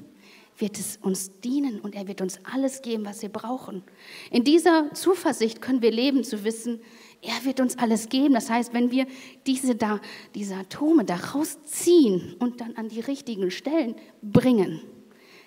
wird 0.57 0.79
es 0.79 0.97
uns 1.01 1.39
dienen 1.41 1.79
und 1.79 1.95
er 1.95 2.07
wird 2.07 2.21
uns 2.21 2.39
alles 2.43 2.81
geben, 2.81 3.05
was 3.05 3.21
wir 3.21 3.29
brauchen. 3.29 3.83
In 4.31 4.43
dieser 4.43 4.93
Zuversicht 4.93 5.61
können 5.61 5.81
wir 5.81 5.91
leben, 5.91 6.23
zu 6.23 6.43
wissen, 6.43 6.79
er 7.21 7.43
wird 7.43 7.59
uns 7.59 7.77
alles 7.77 8.09
geben. 8.09 8.33
Das 8.33 8.49
heißt, 8.49 8.73
wenn 8.73 8.91
wir 8.91 9.07
diese, 9.45 9.75
da, 9.75 9.99
diese 10.33 10.55
Atome 10.55 11.03
da 11.03 11.15
rausziehen 11.15 12.35
und 12.39 12.61
dann 12.61 12.75
an 12.75 12.89
die 12.89 12.99
richtigen 12.99 13.51
Stellen 13.51 13.95
bringen, 14.21 14.81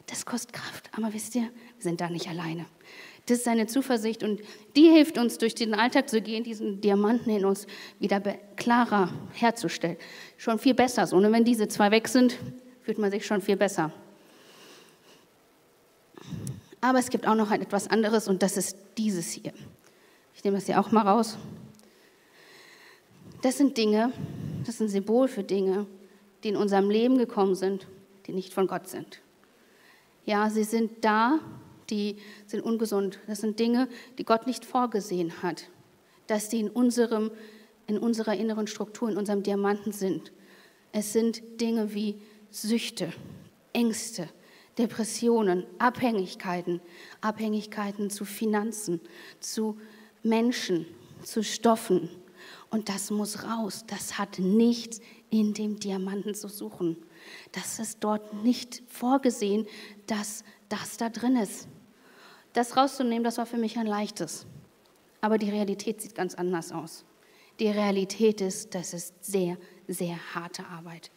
das 0.06 0.26
kostet 0.26 0.52
Kraft. 0.52 0.90
Aber 0.96 1.12
wisst 1.12 1.34
ihr, 1.34 1.42
wir 1.42 1.50
sind 1.78 2.00
da 2.00 2.10
nicht 2.10 2.28
alleine. 2.28 2.66
Das 3.26 3.38
ist 3.38 3.48
eine 3.48 3.66
Zuversicht 3.66 4.22
und 4.22 4.40
die 4.74 4.88
hilft 4.88 5.18
uns, 5.18 5.36
durch 5.36 5.54
den 5.54 5.74
Alltag 5.74 6.08
zu 6.08 6.22
gehen, 6.22 6.44
diesen 6.44 6.80
Diamanten 6.80 7.30
in 7.30 7.44
uns 7.44 7.66
wieder 7.98 8.20
klarer 8.56 9.12
herzustellen. 9.34 9.98
Schon 10.38 10.58
viel 10.58 10.72
besser 10.72 11.06
so. 11.06 11.16
Und 11.16 11.30
wenn 11.30 11.44
diese 11.44 11.68
zwei 11.68 11.90
weg 11.90 12.08
sind, 12.08 12.38
fühlt 12.80 12.98
man 12.98 13.10
sich 13.10 13.26
schon 13.26 13.42
viel 13.42 13.56
besser. 13.56 13.92
Aber 16.80 16.98
es 16.98 17.10
gibt 17.10 17.26
auch 17.26 17.34
noch 17.34 17.50
etwas 17.50 17.88
anderes 17.88 18.28
und 18.28 18.42
das 18.42 18.56
ist 18.56 18.76
dieses 18.96 19.30
hier. 19.30 19.52
Ich 20.34 20.44
nehme 20.44 20.56
das 20.56 20.66
hier 20.66 20.78
auch 20.78 20.92
mal 20.92 21.06
raus. 21.06 21.36
Das 23.42 23.58
sind 23.58 23.76
Dinge, 23.76 24.12
das 24.60 24.76
ist 24.76 24.80
ein 24.80 24.88
Symbol 24.88 25.28
für 25.28 25.42
Dinge, 25.42 25.86
die 26.42 26.48
in 26.48 26.56
unserem 26.56 26.90
Leben 26.90 27.18
gekommen 27.18 27.54
sind, 27.54 27.86
die 28.26 28.32
nicht 28.32 28.52
von 28.52 28.66
Gott 28.66 28.88
sind. 28.88 29.20
Ja, 30.26 30.50
sie 30.50 30.64
sind 30.64 31.04
da, 31.04 31.38
die 31.90 32.16
sind 32.46 32.62
ungesund. 32.62 33.18
Das 33.26 33.40
sind 33.40 33.58
Dinge, 33.58 33.88
die 34.18 34.24
Gott 34.24 34.46
nicht 34.46 34.64
vorgesehen 34.64 35.42
hat, 35.42 35.64
dass 36.26 36.48
die 36.48 36.60
in, 36.60 36.68
unserem, 36.68 37.30
in 37.86 37.98
unserer 37.98 38.34
inneren 38.34 38.66
Struktur, 38.66 39.08
in 39.08 39.16
unserem 39.16 39.42
Diamanten 39.42 39.92
sind. 39.92 40.32
Es 40.92 41.12
sind 41.12 41.42
Dinge 41.60 41.94
wie 41.94 42.20
Süchte, 42.50 43.12
Ängste, 43.72 44.28
Depressionen, 44.78 45.66
Abhängigkeiten, 45.78 46.80
Abhängigkeiten 47.20 48.10
zu 48.10 48.24
Finanzen, 48.24 49.00
zu 49.40 49.76
Menschen, 50.22 50.86
zu 51.22 51.42
Stoffen. 51.42 52.08
Und 52.70 52.88
das 52.88 53.10
muss 53.10 53.44
raus. 53.44 53.84
Das 53.86 54.18
hat 54.18 54.38
nichts 54.38 55.00
in 55.30 55.52
dem 55.54 55.78
Diamanten 55.78 56.34
zu 56.34 56.48
suchen. 56.48 56.96
Das 57.52 57.78
ist 57.78 57.98
dort 58.00 58.44
nicht 58.44 58.82
vorgesehen, 58.86 59.66
dass 60.06 60.44
das 60.68 60.96
da 60.96 61.08
drin 61.08 61.36
ist. 61.36 61.68
Das 62.52 62.76
rauszunehmen, 62.76 63.24
das 63.24 63.38
war 63.38 63.46
für 63.46 63.58
mich 63.58 63.78
ein 63.78 63.86
leichtes. 63.86 64.46
Aber 65.20 65.38
die 65.38 65.50
Realität 65.50 66.00
sieht 66.00 66.14
ganz 66.14 66.34
anders 66.34 66.72
aus. 66.72 67.04
Die 67.58 67.68
Realität 67.68 68.40
ist, 68.40 68.74
das 68.74 68.94
ist 68.94 69.12
sehr, 69.24 69.58
sehr 69.88 70.16
harte 70.34 70.64
Arbeit. 70.66 71.10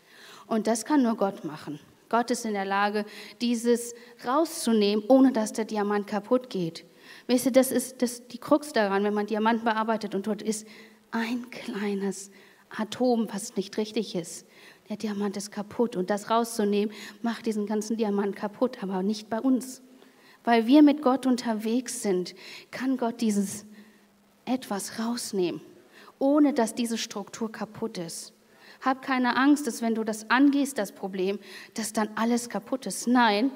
Und 0.48 0.68
das 0.68 0.86
kann 0.86 1.03
nur 1.03 1.15
Gott 1.15 1.46
machen. 1.46 1.80
Gott 2.12 2.30
ist 2.30 2.44
in 2.46 2.51
der 2.51 2.65
Lage, 2.65 3.06
dieses 3.39 3.96
rauszunehmen, 4.27 5.06
ohne 5.08 5.32
dass 5.32 5.53
der 5.53 5.63
Diamant 5.63 6.08
kaputt 6.08 6.50
geht. 6.50 6.84
Wisst 7.25 7.46
ihr, 7.46 7.53
das 7.53 7.72
ist 7.72 8.01
das, 8.01 8.27
die 8.27 8.38
Krux 8.38 8.74
daran, 8.74 9.06
wenn 9.06 9.13
man 9.13 9.27
Diamant 9.27 9.63
bearbeitet 9.63 10.13
und 10.13 10.27
dort 10.27 10.41
ist 10.41 10.68
ein 11.12 11.50
kleines 11.51 12.30
Atom, 12.70 13.30
was 13.32 13.56
nicht 13.56 13.77
richtig 13.77 14.13
ist. 14.15 14.46
Der 14.89 14.98
Diamant 14.98 15.38
ist 15.38 15.51
kaputt 15.51 15.96
und 15.96 16.10
das 16.10 16.30
rauszunehmen, 16.30 16.94
macht 17.22 17.46
diesen 17.46 17.65
ganzen 17.65 17.96
Diamant 17.96 18.36
kaputt, 18.36 18.84
aber 18.84 19.03
nicht 19.03 19.30
bei 19.30 19.39
uns. 19.39 19.82
Weil 20.44 20.68
wir 20.68 20.84
mit 20.84 21.01
Gott 21.01 21.25
unterwegs 21.25 22.01
sind, 22.03 22.36
kann 22.72 22.98
Gott 22.98 23.22
dieses 23.22 23.65
etwas 24.44 25.00
rausnehmen, 25.00 25.62
ohne 26.20 26.51
dass 26.51 26.75
diese 26.75 26.98
Struktur 26.98 27.50
kaputt 27.50 27.98
ist. 27.98 28.34
Hab 28.82 29.02
keine 29.02 29.38
Angst, 29.38 29.68
dass 29.68 29.82
wenn 29.82 29.96
du 29.96 30.04
das 30.04 30.30
angehst, 30.30 30.78
das 30.78 30.92
Problem, 30.92 31.40
dass 31.76 31.94
dann 31.94 32.10
alles 32.16 32.50
kaputt 32.50 32.86
ist. 32.86 33.08
Nein, 33.08 33.52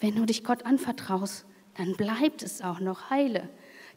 wenn 0.00 0.16
du 0.16 0.24
dich 0.24 0.44
Gott 0.44 0.64
anvertraust, 0.64 1.44
dann 1.76 1.94
bleibt 1.94 2.42
es 2.42 2.62
auch 2.62 2.80
noch 2.80 3.10
heile. 3.10 3.48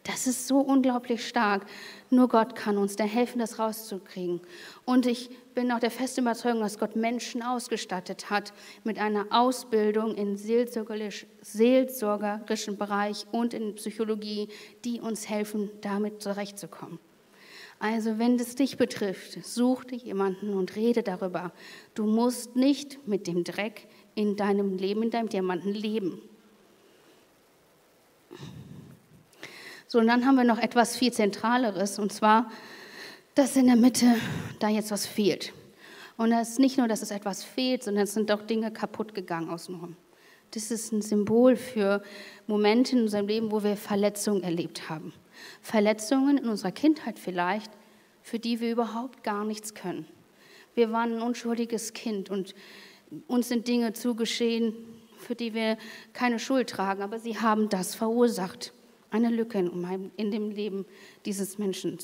Das 0.06 0.28
ist 0.28 0.48
so 0.48 0.60
unglaublich 0.60 1.28
stark. 1.28 1.66
Nur 2.12 2.30
Gott 2.30 2.56
kann 2.56 2.78
uns 2.78 2.96
da 2.96 3.04
helfen, 3.04 3.40
das 3.40 3.58
rauszukriegen. 3.58 4.40
Und 4.86 5.08
ich 5.08 5.32
bin 5.56 5.72
auch 5.72 5.80
der 5.80 5.90
festen 5.90 6.22
Überzeugung, 6.22 6.62
dass 6.62 6.78
Gott 6.78 6.96
Menschen 6.96 7.42
ausgestattet 7.42 8.30
hat 8.30 8.54
mit 8.84 9.00
einer 9.00 9.26
Ausbildung 9.32 10.14
im 10.14 10.38
seelsorgerisch, 10.38 11.26
seelsorgerischen 11.42 12.78
Bereich 12.78 13.26
und 13.32 13.56
in 13.56 13.74
Psychologie, 13.76 14.50
die 14.84 15.02
uns 15.02 15.28
helfen, 15.28 15.72
damit 15.82 16.22
zurechtzukommen. 16.22 17.00
Also 17.80 18.18
wenn 18.20 18.40
es 18.40 18.56
dich 18.56 18.78
betrifft, 18.78 19.44
such 19.44 19.84
dir 19.84 19.98
jemanden 19.98 20.54
und 20.54 20.76
rede 20.76 21.04
darüber. 21.04 21.52
Du 21.94 22.06
musst 22.06 22.56
nicht 22.56 23.08
mit 23.08 23.28
dem 23.28 23.44
Dreck 23.44 23.88
in 24.16 24.36
deinem 24.36 24.78
Leben, 24.78 25.04
in 25.04 25.12
deinem 25.12 25.30
Diamanten 25.30 25.74
leben. 25.74 26.22
So, 29.88 30.00
und 30.00 30.08
dann 30.08 30.26
haben 30.26 30.36
wir 30.36 30.44
noch 30.44 30.60
etwas 30.60 30.98
viel 30.98 31.14
Zentraleres, 31.14 32.00
und 32.00 32.12
zwar, 32.12 32.52
dass 33.36 33.56
in 33.56 33.68
der 33.68 33.76
Mitte 33.76 34.16
da 34.60 34.70
jetzt 34.70 34.92
was 34.92 35.06
fehlt. 35.06 35.54
Und 36.18 36.32
es 36.32 36.52
ist 36.52 36.60
nicht 36.60 36.78
nur, 36.78 36.88
dass 36.88 37.02
es 37.02 37.12
etwas 37.12 37.44
fehlt, 37.44 37.84
sondern 37.84 38.06
es 38.06 38.14
sind 38.14 38.32
auch 38.32 38.42
Dinge 38.42 38.72
kaputt 38.72 39.14
gegangen 39.14 39.50
außenrum. 39.50 39.96
Das 40.52 40.72
ist 40.72 40.94
ein 40.94 41.02
Symbol 41.02 41.58
für 41.58 42.02
Momente 42.48 42.96
in 42.96 43.04
unserem 43.04 43.28
Leben, 43.28 43.52
wo 43.52 43.64
wir 43.64 43.76
Verletzungen 43.76 44.44
erlebt 44.44 44.90
haben. 44.90 45.14
Verletzungen 45.62 46.38
in 46.38 46.50
unserer 46.50 46.72
Kindheit 46.72 47.20
vielleicht, 47.20 47.72
für 48.22 48.40
die 48.40 48.60
wir 48.60 48.72
überhaupt 48.72 49.24
gar 49.24 49.46
nichts 49.46 49.74
können. 49.74 50.08
Wir 50.74 50.92
waren 50.92 51.16
ein 51.18 51.22
unschuldiges 51.22 51.94
Kind 51.94 52.30
und 52.30 52.54
uns 53.28 53.50
sind 53.50 53.68
Dinge 53.68 53.94
zugeschehen, 53.94 54.74
für 55.18 55.36
die 55.36 55.54
wir 55.54 55.78
keine 56.14 56.40
Schuld 56.40 56.70
tragen, 56.70 57.02
aber 57.02 57.20
sie 57.20 57.40
haben 57.40 57.70
das 57.70 57.96
verursacht. 57.96 58.74
Eine 59.12 59.30
Lücke 59.30 59.60
in, 60.18 60.32
dem 60.32 60.52
Leben 60.52 60.86
dieses 61.26 61.58
Menschen. 61.58 61.98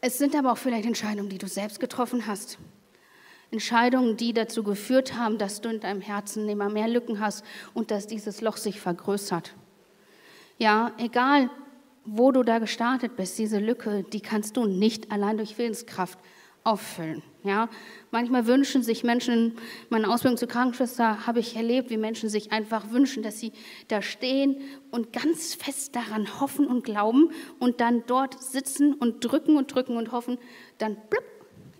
Es 0.00 0.18
sind 0.18 0.34
aber 0.34 0.52
auch 0.52 0.58
vielleicht 0.58 0.86
Entscheidungen, 0.86 1.28
die 1.28 1.38
du 1.38 1.46
selbst 1.46 1.78
getroffen 1.78 2.26
hast. 2.26 2.58
Entscheidungen, 3.50 4.16
die 4.16 4.32
dazu 4.32 4.62
geführt 4.62 5.14
haben, 5.14 5.38
dass 5.38 5.60
du 5.60 5.68
in 5.68 5.80
deinem 5.80 6.00
Herzen 6.00 6.48
immer 6.48 6.68
mehr 6.68 6.88
Lücken 6.88 7.20
hast 7.20 7.44
und 7.72 7.90
dass 7.90 8.06
dieses 8.06 8.40
Loch 8.40 8.56
sich 8.56 8.80
vergrößert. 8.80 9.54
Ja, 10.58 10.92
egal 10.98 11.50
wo 12.04 12.32
du 12.32 12.42
da 12.42 12.58
gestartet 12.58 13.16
bist, 13.16 13.38
diese 13.38 13.58
Lücke, 13.58 14.04
die 14.12 14.20
kannst 14.20 14.56
du 14.56 14.64
nicht 14.64 15.12
allein 15.12 15.36
durch 15.36 15.58
Willenskraft 15.58 16.18
auffüllen. 16.64 17.22
Ja, 17.44 17.68
manchmal 18.10 18.46
wünschen 18.46 18.82
sich 18.82 19.04
Menschen, 19.04 19.56
meine 19.88 20.10
Ausbildung 20.10 20.36
zur 20.36 20.48
Krankenschwester 20.48 21.26
habe 21.26 21.38
ich 21.38 21.56
erlebt, 21.56 21.88
wie 21.90 21.96
Menschen 21.96 22.28
sich 22.28 22.50
einfach 22.50 22.90
wünschen, 22.90 23.22
dass 23.22 23.38
sie 23.38 23.52
da 23.88 24.02
stehen 24.02 24.56
und 24.90 25.12
ganz 25.12 25.54
fest 25.54 25.94
daran 25.94 26.40
hoffen 26.40 26.66
und 26.66 26.82
glauben 26.82 27.30
und 27.58 27.80
dann 27.80 28.04
dort 28.06 28.42
sitzen 28.42 28.94
und 28.94 29.20
drücken 29.24 29.56
und 29.56 29.72
drücken 29.72 29.96
und 29.96 30.12
hoffen, 30.12 30.38
dann 30.78 30.96
blub, 31.08 31.24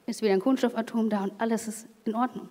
ist 0.06 0.22
wieder 0.22 0.32
ein 0.32 0.40
Kunststoffatom 0.40 1.10
da 1.10 1.24
und 1.24 1.32
alles 1.38 1.68
ist 1.68 1.88
in 2.04 2.14
Ordnung. 2.14 2.48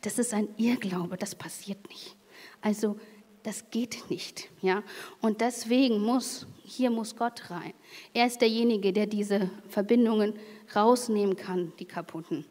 Das 0.00 0.18
ist 0.18 0.32
ein 0.32 0.48
Irrglaube, 0.56 1.16
das 1.16 1.34
passiert 1.34 1.88
nicht. 1.88 2.16
Also 2.60 2.98
das 3.42 3.70
geht 3.70 4.10
nicht. 4.10 4.48
Ja? 4.60 4.82
Und 5.20 5.40
deswegen 5.40 6.00
muss, 6.00 6.46
hier 6.64 6.90
muss 6.90 7.16
Gott 7.16 7.50
rein. 7.50 7.72
Er 8.14 8.26
ist 8.26 8.40
derjenige, 8.40 8.92
der 8.92 9.06
diese 9.06 9.50
Verbindungen 9.68 10.34
rausnehmen 10.74 11.36
kann, 11.36 11.72
die 11.78 11.84
kaputten, 11.84 12.44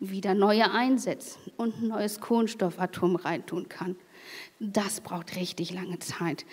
wieder 0.00 0.34
neue 0.34 0.70
einsetzen 0.70 1.40
und 1.56 1.80
ein 1.80 1.88
neues 1.88 2.20
Kohlenstoffatom 2.20 3.16
reintun 3.16 3.68
kann. 3.68 3.96
Das 4.60 5.00
braucht 5.00 5.36
richtig 5.36 5.72
lange 5.72 5.98
Zeit. 5.98 6.44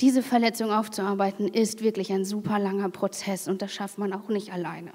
Diese 0.00 0.22
Verletzung 0.22 0.72
aufzuarbeiten 0.72 1.46
ist 1.46 1.82
wirklich 1.82 2.12
ein 2.12 2.24
super 2.24 2.58
langer 2.58 2.88
Prozess 2.88 3.46
und 3.46 3.62
das 3.62 3.72
schafft 3.72 3.98
man 3.98 4.12
auch 4.12 4.28
nicht 4.28 4.52
alleine. 4.52 4.92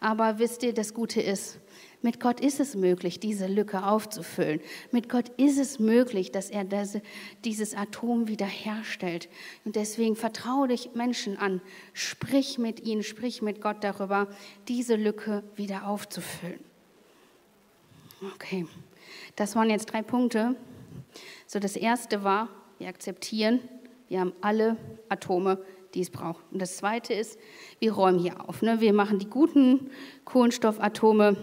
Aber 0.00 0.38
wisst 0.38 0.62
ihr, 0.62 0.72
das 0.72 0.94
Gute 0.94 1.20
ist, 1.20 1.58
mit 2.00 2.20
Gott 2.20 2.38
ist 2.38 2.60
es 2.60 2.76
möglich, 2.76 3.18
diese 3.18 3.48
Lücke 3.48 3.84
aufzufüllen. 3.84 4.60
Mit 4.92 5.08
Gott 5.08 5.30
ist 5.30 5.58
es 5.58 5.80
möglich, 5.80 6.30
dass 6.30 6.48
er 6.48 6.62
das, 6.64 6.98
dieses 7.44 7.74
Atom 7.74 8.28
wiederherstellt. 8.28 9.28
Und 9.64 9.74
deswegen 9.74 10.14
vertraue 10.14 10.68
dich 10.68 10.94
Menschen 10.94 11.36
an. 11.36 11.60
Sprich 11.92 12.58
mit 12.58 12.86
ihnen, 12.86 13.02
sprich 13.02 13.42
mit 13.42 13.60
Gott 13.60 13.82
darüber, 13.82 14.28
diese 14.68 14.94
Lücke 14.94 15.42
wieder 15.56 15.88
aufzufüllen. 15.88 16.60
Okay, 18.34 18.66
das 19.34 19.56
waren 19.56 19.70
jetzt 19.70 19.86
drei 19.86 20.02
Punkte. 20.02 20.54
So, 21.46 21.58
das 21.58 21.74
erste 21.74 22.22
war, 22.22 22.48
wir 22.78 22.88
akzeptieren, 22.88 23.60
wir 24.08 24.20
haben 24.20 24.32
alle 24.40 24.76
Atome, 25.08 25.58
die 25.94 26.00
es 26.00 26.10
braucht. 26.10 26.44
Und 26.50 26.60
das 26.60 26.76
zweite 26.76 27.14
ist, 27.14 27.38
wir 27.78 27.92
räumen 27.92 28.18
hier 28.18 28.48
auf. 28.48 28.62
Ne? 28.62 28.80
Wir 28.80 28.92
machen 28.92 29.18
die 29.18 29.28
guten 29.28 29.90
Kohlenstoffatome 30.24 31.36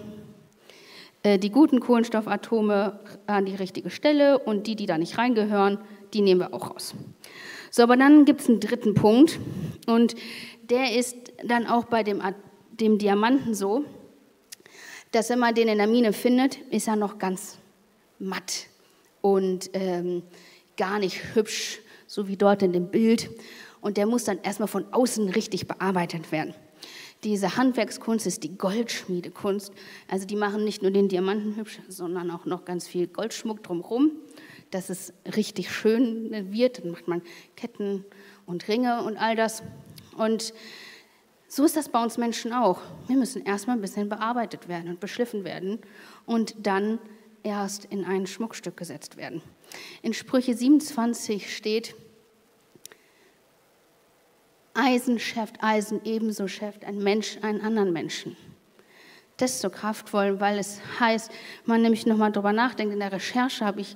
äh, 1.25 1.39
die 1.39 1.49
guten 1.49 1.79
Kohlenstoffatome 1.79 2.99
an 3.25 3.45
die 3.45 3.55
richtige 3.55 3.89
Stelle 3.89 4.37
und 4.37 4.67
die, 4.67 4.75
die 4.75 4.85
da 4.85 4.99
nicht 4.99 5.17
reingehören, 5.17 5.79
die 6.13 6.21
nehmen 6.21 6.39
wir 6.39 6.53
auch 6.53 6.69
raus. 6.69 6.93
So, 7.71 7.81
aber 7.81 7.97
dann 7.97 8.25
gibt 8.25 8.41
es 8.41 8.47
einen 8.47 8.59
dritten 8.59 8.93
Punkt 8.93 9.39
und 9.87 10.15
der 10.69 10.95
ist 10.95 11.17
dann 11.43 11.65
auch 11.65 11.85
bei 11.85 12.03
dem, 12.03 12.21
dem 12.79 12.99
Diamanten 12.99 13.55
so, 13.55 13.85
dass 15.11 15.31
wenn 15.31 15.39
man 15.39 15.55
den 15.55 15.67
in 15.67 15.79
der 15.79 15.87
Mine 15.87 16.13
findet, 16.13 16.57
ist 16.69 16.87
er 16.87 16.95
noch 16.95 17.17
ganz 17.17 17.57
matt 18.19 18.67
und 19.21 19.71
ähm, 19.73 20.21
gar 20.77 20.99
nicht 20.99 21.33
hübsch, 21.33 21.79
so 22.05 22.27
wie 22.27 22.37
dort 22.37 22.61
in 22.61 22.71
dem 22.71 22.91
Bild. 22.91 23.31
Und 23.85 23.97
der 23.97 24.07
muss 24.07 24.23
dann 24.23 24.39
erstmal 24.41 24.67
von 24.67 24.91
außen 24.91 25.29
richtig 25.29 25.67
bearbeitet 25.67 26.31
werden. 26.31 26.55
Diese 27.23 27.55
Handwerkskunst 27.55 28.25
ist 28.25 28.41
die 28.41 28.57
Goldschmiedekunst. 28.57 29.71
Also 30.07 30.25
die 30.25 30.35
machen 30.35 30.63
nicht 30.63 30.81
nur 30.81 30.89
den 30.89 31.07
Diamanten 31.07 31.55
hübsch, 31.55 31.77
sondern 31.87 32.31
auch 32.31 32.45
noch 32.45 32.65
ganz 32.65 32.87
viel 32.87 33.05
Goldschmuck 33.05 33.61
drumherum, 33.61 34.09
dass 34.71 34.89
es 34.89 35.13
richtig 35.35 35.71
schön 35.71 36.51
wird. 36.51 36.79
Dann 36.79 36.93
macht 36.93 37.07
man 37.07 37.21
Ketten 37.55 38.03
und 38.47 38.67
Ringe 38.67 39.03
und 39.03 39.17
all 39.17 39.35
das. 39.35 39.61
Und 40.17 40.55
so 41.47 41.63
ist 41.63 41.75
das 41.75 41.89
bei 41.89 42.01
uns 42.01 42.17
Menschen 42.17 42.53
auch. 42.53 42.81
Wir 43.05 43.17
müssen 43.17 43.45
erstmal 43.45 43.77
ein 43.77 43.81
bisschen 43.81 44.09
bearbeitet 44.09 44.67
werden 44.67 44.89
und 44.89 44.99
beschliffen 44.99 45.43
werden 45.43 45.77
und 46.25 46.55
dann 46.65 46.97
erst 47.43 47.85
in 47.85 48.03
ein 48.03 48.25
Schmuckstück 48.25 48.77
gesetzt 48.77 49.15
werden. 49.15 49.43
In 50.01 50.15
Sprüche 50.15 50.55
27 50.55 51.55
steht, 51.55 51.95
Eisen 54.75 55.19
schärft 55.19 55.63
Eisen, 55.63 56.01
ebenso 56.03 56.47
schärft 56.47 56.85
ein 56.85 56.99
Mensch 56.99 57.37
einen 57.41 57.61
anderen 57.61 57.93
Menschen. 57.93 58.35
Das 59.37 59.51
ist 59.51 59.61
so 59.61 59.69
kraftvoll, 59.69 60.39
weil 60.39 60.59
es 60.59 60.79
heißt, 60.99 61.31
man 61.65 61.81
nämlich 61.81 62.05
nochmal 62.05 62.31
drüber 62.31 62.53
nachdenkt, 62.53 62.93
in 62.93 62.99
der 62.99 63.11
Recherche 63.11 63.65
habe 63.65 63.81
ich 63.81 63.95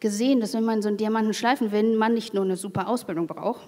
gesehen, 0.00 0.40
dass 0.40 0.54
wenn 0.54 0.64
man 0.64 0.82
so 0.82 0.88
einen 0.88 0.96
Diamanten 0.96 1.34
schleifen 1.34 1.72
will, 1.72 1.96
man 1.96 2.14
nicht 2.14 2.34
nur 2.34 2.44
eine 2.44 2.56
super 2.56 2.88
Ausbildung 2.88 3.26
braucht, 3.26 3.66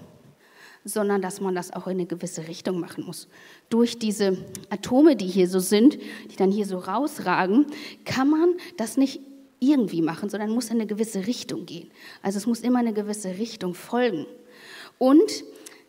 sondern 0.85 1.21
dass 1.21 1.41
man 1.41 1.55
das 1.55 1.73
auch 1.73 1.87
in 1.87 1.95
eine 1.95 2.07
gewisse 2.07 2.47
Richtung 2.47 2.79
machen 2.79 3.05
muss. 3.05 3.29
Durch 3.71 3.99
diese 3.99 4.39
Atome, 4.71 5.17
die 5.17 5.27
hier 5.27 5.49
so 5.49 5.59
sind, 5.59 5.99
die 6.31 6.37
dann 6.37 6.53
hier 6.53 6.67
so 6.67 6.79
rausragen, 6.79 7.67
kann 8.05 8.31
man 8.31 8.55
das 8.77 8.97
nicht 8.97 9.21
irgendwie 9.59 10.03
machen, 10.03 10.29
sondern 10.29 10.51
muss 10.51 10.67
in 10.67 10.77
eine 10.77 10.87
gewisse 10.87 11.27
Richtung 11.27 11.67
gehen. 11.67 11.91
Also 12.23 12.39
es 12.39 12.47
muss 12.47 12.61
immer 12.61 12.79
eine 12.79 12.93
gewisse 12.93 13.31
Richtung 13.39 13.75
folgen. 13.75 14.27
Und 14.99 15.45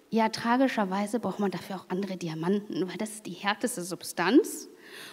ja, 0.10 0.30
tragischerweise 0.30 1.20
braucht 1.20 1.40
man 1.40 1.52
dafür 1.52 1.78
auch 1.78 1.90
andere 1.90 2.18
Diamanten, 2.18 2.88
weil 2.88 2.98
das 2.98 3.12
ist 3.12 3.26
die 3.26 3.32
härteste 3.32 3.82
Substanz 3.82 4.70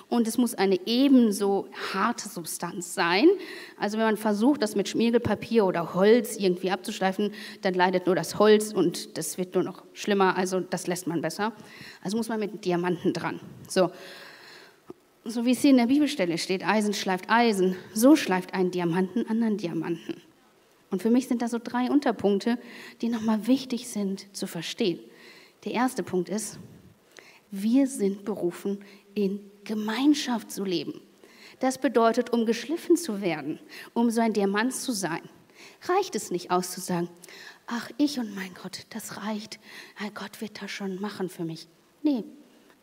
und 0.08 0.28
es 0.28 0.38
muss 0.38 0.54
eine 0.54 0.78
ebenso 0.86 1.68
harte 1.92 2.28
Substanz 2.28 2.94
sein. 2.94 3.26
Also 3.78 3.98
wenn 3.98 4.04
man 4.04 4.16
versucht, 4.16 4.62
das 4.62 4.76
mit 4.76 4.88
Schmiergelpapier 4.88 5.64
oder 5.64 5.94
Holz 5.94 6.36
irgendwie 6.36 6.70
abzuschleifen, 6.70 7.32
dann 7.62 7.74
leidet 7.74 8.06
nur 8.06 8.14
das 8.14 8.38
Holz 8.38 8.72
und 8.72 9.18
das 9.18 9.36
wird 9.36 9.54
nur 9.54 9.64
noch 9.64 9.82
schlimmer. 9.92 10.36
Also 10.36 10.60
das 10.60 10.86
lässt 10.86 11.06
man 11.06 11.20
besser. 11.20 11.52
Also 12.02 12.16
muss 12.16 12.28
man 12.28 12.38
mit 12.38 12.64
Diamanten 12.64 13.12
dran. 13.12 13.40
So, 13.68 13.90
so 15.24 15.44
wie 15.44 15.52
es 15.52 15.60
hier 15.60 15.70
in 15.70 15.78
der 15.78 15.86
Bibelstelle 15.86 16.38
steht, 16.38 16.66
Eisen 16.66 16.94
schleift 16.94 17.26
Eisen, 17.28 17.76
so 17.92 18.14
schleift 18.14 18.54
ein 18.54 18.70
Diamanten 18.70 19.26
anderen 19.26 19.56
Diamanten. 19.56 20.22
Und 20.94 21.02
für 21.02 21.10
mich 21.10 21.26
sind 21.26 21.42
da 21.42 21.48
so 21.48 21.58
drei 21.58 21.90
Unterpunkte, 21.90 22.56
die 23.00 23.08
nochmal 23.08 23.48
wichtig 23.48 23.88
sind 23.88 24.28
zu 24.32 24.46
verstehen. 24.46 25.00
Der 25.64 25.72
erste 25.72 26.04
Punkt 26.04 26.28
ist, 26.28 26.60
wir 27.50 27.88
sind 27.88 28.24
berufen, 28.24 28.78
in 29.12 29.40
Gemeinschaft 29.64 30.52
zu 30.52 30.62
leben. 30.62 31.00
Das 31.58 31.78
bedeutet, 31.78 32.32
um 32.32 32.46
geschliffen 32.46 32.96
zu 32.96 33.20
werden, 33.20 33.58
um 33.92 34.08
so 34.08 34.20
ein 34.20 34.34
Diamant 34.34 34.72
zu 34.72 34.92
sein, 34.92 35.22
reicht 35.88 36.14
es 36.14 36.30
nicht 36.30 36.52
aus 36.52 36.70
zu 36.70 36.80
sagen, 36.80 37.08
ach, 37.66 37.90
ich 37.98 38.20
und 38.20 38.32
mein 38.36 38.54
Gott, 38.54 38.86
das 38.90 39.16
reicht. 39.16 39.58
Gott 40.14 40.40
wird 40.40 40.62
das 40.62 40.70
schon 40.70 41.00
machen 41.00 41.28
für 41.28 41.42
mich. 41.42 41.66
Nee, 42.04 42.22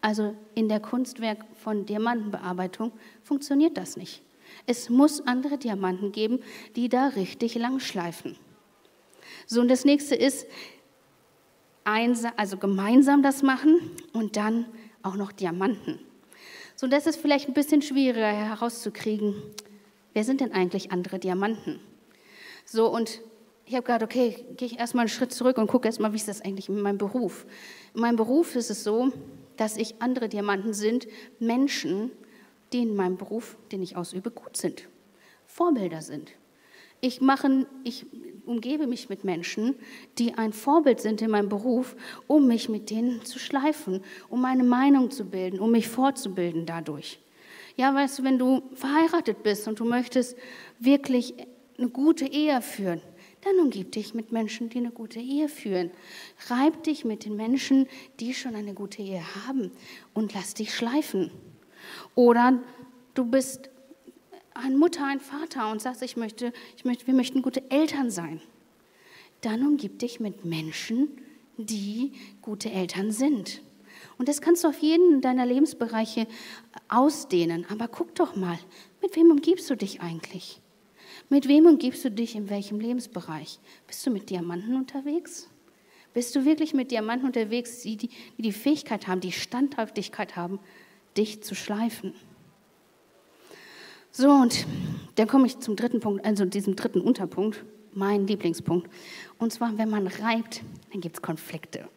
also 0.02 0.36
in 0.54 0.68
der 0.68 0.82
Kunstwerk 0.82 1.46
von 1.56 1.86
Diamantenbearbeitung 1.86 2.92
funktioniert 3.24 3.78
das 3.78 3.96
nicht. 3.96 4.22
Es 4.66 4.90
muss 4.90 5.26
andere 5.28 5.58
Diamanten 5.58 6.12
geben, 6.12 6.40
die 6.76 6.90
da 6.90 7.08
richtig 7.08 7.56
lang 7.56 7.80
schleifen. 7.80 8.38
So, 9.48 9.62
und 9.62 9.68
das 9.68 9.86
nächste 9.86 10.16
ist, 10.16 10.48
also 11.84 12.58
gemeinsam 12.58 13.24
das 13.24 13.44
machen 13.44 13.80
und 14.14 14.38
dann 14.38 14.66
auch 15.04 15.16
noch 15.16 15.32
Diamanten. 15.32 16.00
So, 16.76 16.88
das 16.88 17.08
ist 17.08 17.18
vielleicht 17.18 17.48
ein 17.48 17.54
bisschen 17.54 17.82
schwieriger 17.82 18.28
herauszukriegen. 18.28 19.36
Wer 20.14 20.24
sind 20.24 20.42
denn 20.42 20.52
eigentlich 20.52 20.92
andere 20.92 21.20
Diamanten? 21.20 21.80
So, 22.66 22.88
und 22.88 23.22
ich 23.66 23.76
habe 23.76 23.84
gedacht, 23.84 24.04
okay, 24.04 24.46
gehe 24.58 24.68
ich 24.68 24.80
erstmal 24.80 25.04
einen 25.04 25.10
Schritt 25.10 25.32
zurück 25.32 25.58
und 25.58 25.68
gucke 25.68 25.88
erstmal, 25.88 26.12
wie 26.12 26.18
ist 26.18 26.28
das 26.28 26.42
eigentlich 26.42 26.70
in 26.70 26.82
meinem 26.82 26.98
Beruf? 26.98 27.46
In 27.96 28.02
meinem 28.02 28.16
Beruf 28.16 28.56
ist 28.56 28.70
es 28.70 28.84
so, 28.84 29.12
dass 29.58 29.78
ich 29.78 30.02
andere 30.02 30.28
Diamanten 30.28 30.74
sind, 30.74 31.08
Menschen, 31.40 32.12
die 32.74 32.84
in 32.84 32.96
meinem 32.96 33.18
Beruf, 33.18 33.58
den 33.72 33.82
ich 33.82 33.96
ausübe, 33.96 34.32
gut 34.32 34.58
sind, 34.58 34.88
Vorbilder 35.46 36.02
sind. 36.02 36.32
Ich, 37.02 37.20
mache, 37.20 37.66
ich 37.84 38.06
umgebe 38.46 38.86
mich 38.86 39.10
mit 39.10 39.24
Menschen, 39.24 39.76
die 40.20 40.36
ein 40.36 40.54
Vorbild 40.54 41.00
sind 41.00 41.22
in 41.22 41.32
meinem 41.32 41.50
Beruf, 41.50 41.96
um 42.28 42.48
mich 42.48 42.70
mit 42.70 42.90
denen 42.90 43.26
zu 43.26 43.40
schleifen, 43.40 44.02
um 44.30 44.42
meine 44.42 44.64
Meinung 44.64 45.10
zu 45.10 45.26
bilden, 45.26 45.60
um 45.60 45.72
mich 45.72 45.88
fortzubilden 45.88 46.66
dadurch. 46.66 47.20
Ja, 47.76 47.96
weißt 47.96 48.20
du, 48.20 48.24
wenn 48.24 48.38
du 48.38 48.62
verheiratet 48.76 49.44
bist 49.44 49.68
und 49.68 49.80
du 49.80 49.86
möchtest 49.86 50.38
wirklich 50.80 51.34
eine 51.78 51.90
gute 51.90 52.26
Ehe 52.26 52.62
führen, 52.62 53.02
dann 53.42 53.58
umgib 53.60 53.92
dich 53.92 54.14
mit 54.14 54.32
Menschen, 54.32 54.70
die 54.70 54.78
eine 54.78 54.92
gute 54.92 55.20
Ehe 55.20 55.50
führen. 55.50 55.90
Reib 56.48 56.84
dich 56.84 57.06
mit 57.06 57.26
den 57.26 57.36
Menschen, 57.36 57.88
die 58.20 58.36
schon 58.36 58.54
eine 58.54 58.76
gute 58.76 59.02
Ehe 59.02 59.24
haben 59.48 59.72
und 60.14 60.34
lass 60.34 60.54
dich 60.54 60.76
schleifen. 60.76 61.32
Oder 62.16 62.60
du 63.14 63.26
bist 63.26 63.70
eine 64.54 64.78
Mutter, 64.78 65.06
ein 65.06 65.20
Vater 65.20 65.72
und 65.72 65.82
sagst, 65.82 66.02
ich 66.02 66.18
möchte, 66.18 66.54
ich 66.78 66.86
möchte, 66.86 67.08
wir 67.08 67.14
möchten 67.14 67.42
gute 67.42 67.70
Eltern 67.72 68.12
sein. 68.12 68.42
Dann 69.42 69.66
umgib 69.66 70.00
dich 70.00 70.20
mit 70.20 70.46
Menschen, 70.46 71.10
die 71.58 72.14
gute 72.42 72.72
Eltern 72.72 73.12
sind. 73.12 73.62
Und 74.18 74.28
das 74.28 74.42
kannst 74.42 74.64
du 74.64 74.68
auf 74.68 74.80
jeden 74.80 75.22
deiner 75.22 75.46
Lebensbereiche 75.46 76.28
ausdehnen. 76.90 77.66
Aber 77.70 77.88
guck 77.88 78.16
doch 78.16 78.36
mal, 78.36 78.58
mit 79.02 79.16
wem 79.16 79.32
umgibst 79.32 79.70
du 79.70 79.76
dich 79.76 80.02
eigentlich? 80.02 80.60
Mit 81.30 81.48
wem 81.48 81.66
umgibst 81.66 82.04
du 82.06 82.12
dich 82.12 82.36
in 82.36 82.50
welchem 82.50 82.80
Lebensbereich? 82.80 83.60
Bist 83.88 84.06
du 84.06 84.12
mit 84.12 84.30
Diamanten 84.30 84.76
unterwegs? 84.76 85.50
Bist 86.14 86.36
du 86.36 86.46
wirklich 86.46 86.74
mit 86.74 86.92
Diamanten 86.92 87.26
unterwegs, 87.26 87.82
die 87.82 87.96
die, 87.96 88.10
die, 88.38 88.42
die 88.42 88.52
Fähigkeit 88.52 89.08
haben, 89.08 89.22
die 89.22 89.32
Standhaftigkeit 89.32 90.36
haben, 90.36 90.60
dich 91.18 91.44
zu 91.44 91.56
schleifen. 91.56 92.14
So, 94.12 94.30
und 94.30 94.66
dann 95.16 95.28
komme 95.28 95.48
ich 95.48 95.60
zum 95.60 95.76
dritten 95.76 96.00
Punkt, 96.00 96.26
also 96.26 96.46
diesem 96.46 96.76
dritten 96.76 97.02
Unterpunkt, 97.02 97.64
mein 97.94 98.28
Lieblingspunkt. 98.28 98.90
Und 99.38 99.54
zwar, 99.54 99.78
wenn 99.78 99.90
man 99.90 100.08
reibt, 100.08 100.62
dann 100.92 101.02
gibt 101.02 101.18
es 101.18 101.22
Konflikte. 101.22 101.88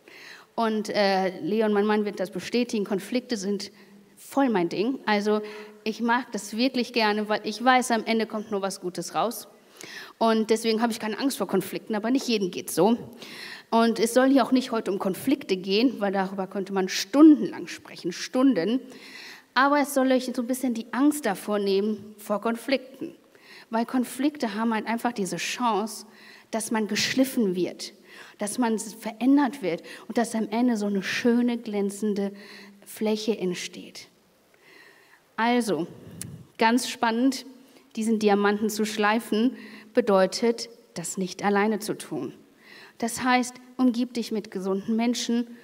Und 0.55 0.88
äh, 0.90 1.40
Leon, 1.40 1.72
mein 1.72 1.87
Mann, 1.87 2.05
wird 2.05 2.20
das 2.20 2.31
bestätigen. 2.31 2.85
Konflikte 2.85 3.37
sind 3.37 3.72
voll 4.16 4.48
mein 4.48 4.68
Ding. 4.68 4.98
Also 5.07 5.40
ich 5.83 6.00
mag 6.00 6.31
das 6.33 6.57
wirklich 6.57 6.92
gerne, 6.92 7.29
weil 7.29 7.40
ich 7.44 7.62
weiß, 7.62 7.90
am 7.90 8.05
Ende 8.05 8.27
kommt 8.27 8.50
nur 8.50 8.62
was 8.62 8.81
Gutes 8.81 9.14
raus. 9.14 9.48
Und 10.18 10.50
deswegen 10.50 10.81
habe 10.81 10.92
ich 10.92 11.00
keine 11.00 11.18
Angst 11.18 11.38
vor 11.38 11.48
Konflikten, 11.48 11.94
aber 11.94 12.11
nicht 12.11 12.29
jedem 12.29 12.50
geht 12.50 12.70
so. 12.70 12.96
Und 13.74 13.98
es 13.98 14.14
soll 14.14 14.30
hier 14.30 14.44
auch 14.44 14.52
nicht 14.52 14.70
heute 14.70 14.92
um 14.92 15.00
Konflikte 15.00 15.56
gehen, 15.56 15.96
weil 15.98 16.12
darüber 16.12 16.46
könnte 16.46 16.72
man 16.72 16.88
stundenlang 16.88 17.66
sprechen, 17.66 18.12
Stunden. 18.12 18.78
Aber 19.52 19.80
es 19.80 19.94
soll 19.94 20.12
euch 20.12 20.30
so 20.32 20.42
ein 20.42 20.46
bisschen 20.46 20.74
die 20.74 20.87
Angst 20.92 21.26
davor 21.26 21.58
nehmen, 21.58 22.14
vor 22.16 22.40
Konflikten. 22.40 23.16
Weil 23.70 23.84
Konflikte 23.84 24.54
haben 24.54 24.72
halt 24.72 24.87
einfach 24.87 25.10
diese 25.10 25.38
Chance, 25.38 26.06
dass 26.52 26.70
man 26.70 26.87
geschliffen 26.87 27.56
wird, 27.56 27.94
dass 28.38 28.58
man 28.58 28.78
verändert 28.78 29.60
wird 29.60 29.82
und 30.06 30.18
dass 30.18 30.37
am 30.37 30.48
Ende 30.50 30.76
so 30.76 30.87
eine 30.87 31.02
schöne, 31.02 31.58
glänzende 31.58 32.30
Fläche 32.87 33.37
entsteht. 33.37 34.06
Also, 35.34 35.88
ganz 36.58 36.88
spannend, 36.88 37.44
diesen 37.96 38.20
Diamanten 38.20 38.70
zu 38.70 38.84
schleifen, 38.84 39.56
bedeutet, 39.94 40.68
das 40.94 41.18
nicht 41.18 41.42
alleine 41.44 41.80
zu 41.80 41.94
tun. 41.94 42.34
Das 42.98 43.24
heißt, 43.24 43.54
umgib 43.76 44.14
dich 44.14 44.32
mit 44.32 44.50
gesunden 44.50 44.96
Menschen. 44.96 45.56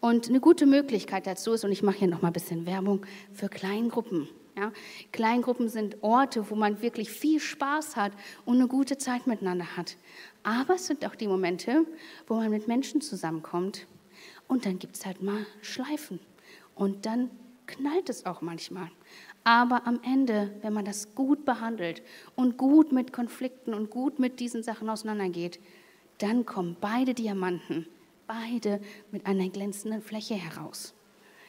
Und 0.00 0.28
eine 0.28 0.40
gute 0.40 0.66
Möglichkeit 0.66 1.26
dazu 1.26 1.52
ist, 1.52 1.64
und 1.64 1.72
ich 1.72 1.82
mache 1.82 1.98
hier 1.98 2.08
noch 2.08 2.22
mal 2.22 2.28
ein 2.28 2.32
bisschen 2.32 2.66
Werbung 2.66 3.04
für 3.32 3.48
Kleingruppen. 3.48 4.28
Ja, 4.56 4.72
Kleingruppen 5.12 5.68
sind 5.68 6.02
Orte, 6.02 6.50
wo 6.50 6.54
man 6.54 6.82
wirklich 6.82 7.10
viel 7.10 7.38
Spaß 7.40 7.96
hat 7.96 8.12
und 8.44 8.56
eine 8.56 8.66
gute 8.66 8.98
Zeit 8.98 9.26
miteinander 9.26 9.76
hat. 9.76 9.96
Aber 10.42 10.74
es 10.74 10.86
sind 10.86 11.06
auch 11.06 11.14
die 11.14 11.28
Momente, 11.28 11.86
wo 12.26 12.34
man 12.34 12.50
mit 12.50 12.66
Menschen 12.66 13.00
zusammenkommt 13.00 13.86
und 14.48 14.66
dann 14.66 14.78
gibt 14.78 14.96
es 14.96 15.06
halt 15.06 15.22
mal 15.22 15.46
Schleifen. 15.62 16.18
Und 16.74 17.06
dann 17.06 17.30
knallt 17.66 18.08
es 18.08 18.26
auch 18.26 18.40
manchmal. 18.40 18.90
Aber 19.44 19.86
am 19.86 20.00
Ende, 20.02 20.50
wenn 20.60 20.72
man 20.72 20.84
das 20.84 21.14
gut 21.14 21.44
behandelt 21.44 22.02
und 22.34 22.58
gut 22.58 22.92
mit 22.92 23.12
Konflikten 23.12 23.72
und 23.72 23.90
gut 23.90 24.18
mit 24.18 24.40
diesen 24.40 24.62
Sachen 24.62 24.88
auseinandergeht, 24.88 25.60
dann 26.22 26.46
kommen 26.46 26.76
beide 26.80 27.14
Diamanten, 27.14 27.86
beide 28.26 28.80
mit 29.10 29.26
einer 29.26 29.48
glänzenden 29.48 30.02
Fläche 30.02 30.34
heraus. 30.34 30.94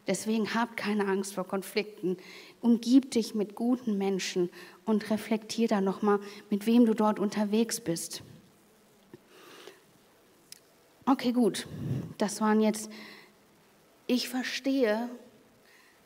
Deswegen 0.07 0.53
habt 0.55 0.77
keine 0.77 1.05
Angst 1.07 1.35
vor 1.35 1.45
Konflikten. 1.45 2.17
Umgib 2.59 3.11
dich 3.11 3.35
mit 3.35 3.55
guten 3.55 3.97
Menschen 3.97 4.49
und 4.85 5.09
reflektier 5.11 5.67
da 5.67 5.79
nochmal, 5.79 6.19
mit 6.49 6.65
wem 6.65 6.85
du 6.85 6.95
dort 6.95 7.19
unterwegs 7.19 7.79
bist. 7.79 8.23
Okay, 11.05 11.31
gut. 11.33 11.67
Das 12.17 12.41
waren 12.41 12.61
jetzt, 12.61 12.89
ich 14.07 14.27
verstehe, 14.29 15.09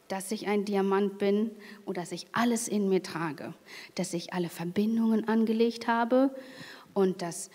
dass 0.08 0.32
ich 0.32 0.48
ein 0.48 0.66
Diamant 0.66 1.18
bin 1.18 1.52
und 1.86 1.98
dass 1.98 2.12
ich 2.12 2.28
alles 2.32 2.68
in 2.68 2.90
mir 2.90 3.02
trage, 3.02 3.54
dass 3.96 4.14
ich 4.14 4.34
alle 4.34 4.50
Verbindungen 4.50 5.28
angelegt 5.28 5.88
habe 5.88 6.36
und 6.94 7.22
dass 7.22 7.50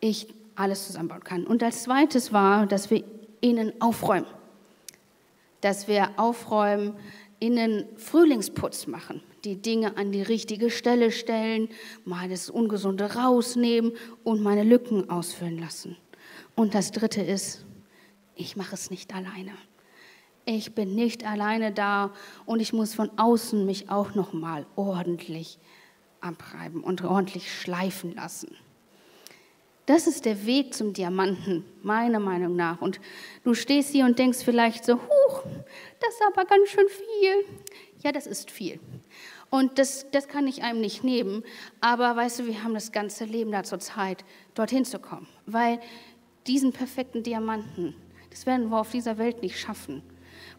ich 0.00 0.28
alles 0.54 0.86
zusammenbauen 0.86 1.24
kann. 1.24 1.46
Und 1.46 1.62
als 1.62 1.84
zweites 1.84 2.32
war, 2.32 2.66
dass 2.66 2.90
wir 2.90 3.04
innen 3.40 3.72
aufräumen, 3.80 4.26
dass 5.60 5.88
wir 5.88 6.10
aufräumen, 6.16 6.94
innen 7.38 7.84
Frühlingsputz 7.96 8.86
machen, 8.86 9.22
die 9.44 9.56
Dinge 9.56 9.96
an 9.96 10.12
die 10.12 10.22
richtige 10.22 10.70
Stelle 10.70 11.10
stellen, 11.10 11.68
mal 12.04 12.28
das 12.28 12.50
Ungesunde 12.50 13.14
rausnehmen 13.14 13.92
und 14.24 14.42
meine 14.42 14.62
Lücken 14.62 15.08
ausfüllen 15.08 15.58
lassen. 15.58 15.96
Und 16.54 16.74
das 16.74 16.92
dritte 16.92 17.22
ist, 17.22 17.64
ich 18.34 18.56
mache 18.56 18.74
es 18.74 18.90
nicht 18.90 19.14
alleine. 19.14 19.52
Ich 20.44 20.74
bin 20.74 20.94
nicht 20.94 21.26
alleine 21.26 21.72
da 21.72 22.12
und 22.44 22.60
ich 22.60 22.72
muss 22.72 22.94
von 22.94 23.10
außen 23.16 23.64
mich 23.64 23.90
auch 23.90 24.14
noch 24.14 24.32
mal 24.32 24.66
ordentlich 24.76 25.58
abreiben 26.20 26.82
und 26.82 27.04
ordentlich 27.04 27.52
schleifen 27.52 28.14
lassen. 28.14 28.56
Das 29.90 30.06
ist 30.06 30.24
der 30.24 30.46
Weg 30.46 30.72
zum 30.72 30.92
Diamanten, 30.92 31.64
meiner 31.82 32.20
Meinung 32.20 32.54
nach. 32.54 32.80
Und 32.80 33.00
du 33.42 33.54
stehst 33.54 33.90
hier 33.90 34.04
und 34.04 34.20
denkst 34.20 34.38
vielleicht 34.44 34.84
so, 34.84 34.94
huch, 34.94 35.42
das 35.98 36.14
ist 36.14 36.22
aber 36.28 36.44
ganz 36.44 36.68
schön 36.68 36.86
viel. 36.86 37.58
Ja, 38.00 38.12
das 38.12 38.28
ist 38.28 38.52
viel. 38.52 38.78
Und 39.50 39.80
das, 39.80 40.06
das 40.12 40.28
kann 40.28 40.46
ich 40.46 40.62
einem 40.62 40.80
nicht 40.80 41.02
nehmen. 41.02 41.42
Aber 41.80 42.14
weißt 42.14 42.38
du, 42.38 42.46
wir 42.46 42.62
haben 42.62 42.72
das 42.72 42.92
ganze 42.92 43.24
Leben 43.24 43.50
da 43.50 43.64
zur 43.64 43.80
Zeit, 43.80 44.24
dorthin 44.54 44.84
zu 44.84 45.00
kommen. 45.00 45.26
Weil 45.46 45.80
diesen 46.46 46.72
perfekten 46.72 47.24
Diamanten, 47.24 47.96
das 48.30 48.46
werden 48.46 48.70
wir 48.70 48.78
auf 48.78 48.92
dieser 48.92 49.18
Welt 49.18 49.42
nicht 49.42 49.58
schaffen 49.58 50.02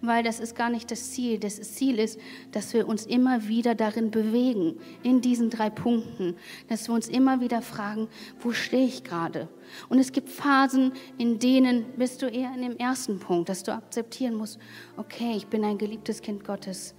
weil 0.01 0.23
das 0.23 0.39
ist 0.39 0.55
gar 0.55 0.69
nicht 0.69 0.89
das 0.91 1.11
Ziel. 1.11 1.39
Das 1.39 1.61
Ziel 1.61 1.99
ist, 1.99 2.19
dass 2.51 2.73
wir 2.73 2.87
uns 2.87 3.05
immer 3.05 3.47
wieder 3.47 3.75
darin 3.75 4.11
bewegen, 4.11 4.79
in 5.03 5.21
diesen 5.21 5.49
drei 5.49 5.69
Punkten, 5.69 6.35
dass 6.67 6.87
wir 6.87 6.95
uns 6.95 7.07
immer 7.07 7.39
wieder 7.39 7.61
fragen, 7.61 8.07
wo 8.39 8.51
stehe 8.51 8.85
ich 8.85 9.03
gerade? 9.03 9.47
Und 9.89 9.99
es 9.99 10.11
gibt 10.11 10.29
Phasen, 10.29 10.93
in 11.17 11.39
denen 11.39 11.85
bist 11.97 12.21
du 12.21 12.25
eher 12.25 12.53
in 12.55 12.61
dem 12.61 12.77
ersten 12.77 13.19
Punkt, 13.19 13.49
dass 13.49 13.63
du 13.63 13.73
akzeptieren 13.73 14.35
musst, 14.35 14.59
okay, 14.97 15.33
ich 15.35 15.47
bin 15.47 15.63
ein 15.63 15.77
geliebtes 15.77 16.21
Kind 16.21 16.43
Gottes. 16.43 16.95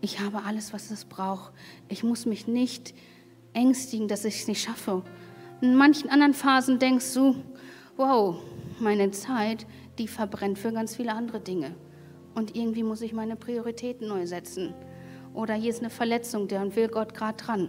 Ich 0.00 0.20
habe 0.20 0.42
alles, 0.44 0.72
was 0.72 0.90
es 0.90 1.04
braucht. 1.04 1.52
Ich 1.88 2.04
muss 2.04 2.26
mich 2.26 2.46
nicht 2.46 2.94
ängstigen, 3.52 4.08
dass 4.08 4.24
ich 4.24 4.40
es 4.40 4.48
nicht 4.48 4.62
schaffe. 4.62 5.02
In 5.60 5.74
manchen 5.76 6.10
anderen 6.10 6.34
Phasen 6.34 6.78
denkst 6.78 7.14
du, 7.14 7.36
wow, 7.96 8.36
meine 8.80 9.10
Zeit, 9.12 9.66
die 9.98 10.08
verbrennt 10.08 10.58
für 10.58 10.72
ganz 10.72 10.96
viele 10.96 11.12
andere 11.12 11.40
Dinge 11.40 11.74
und 12.34 12.56
irgendwie 12.56 12.82
muss 12.82 13.00
ich 13.00 13.12
meine 13.12 13.36
Prioritäten 13.36 14.08
neu 14.08 14.26
setzen. 14.26 14.74
Oder 15.32 15.54
hier 15.54 15.70
ist 15.70 15.80
eine 15.80 15.90
Verletzung, 15.90 16.48
der 16.48 16.76
will 16.76 16.88
Gott 16.88 17.14
gerade 17.14 17.36
dran. 17.36 17.68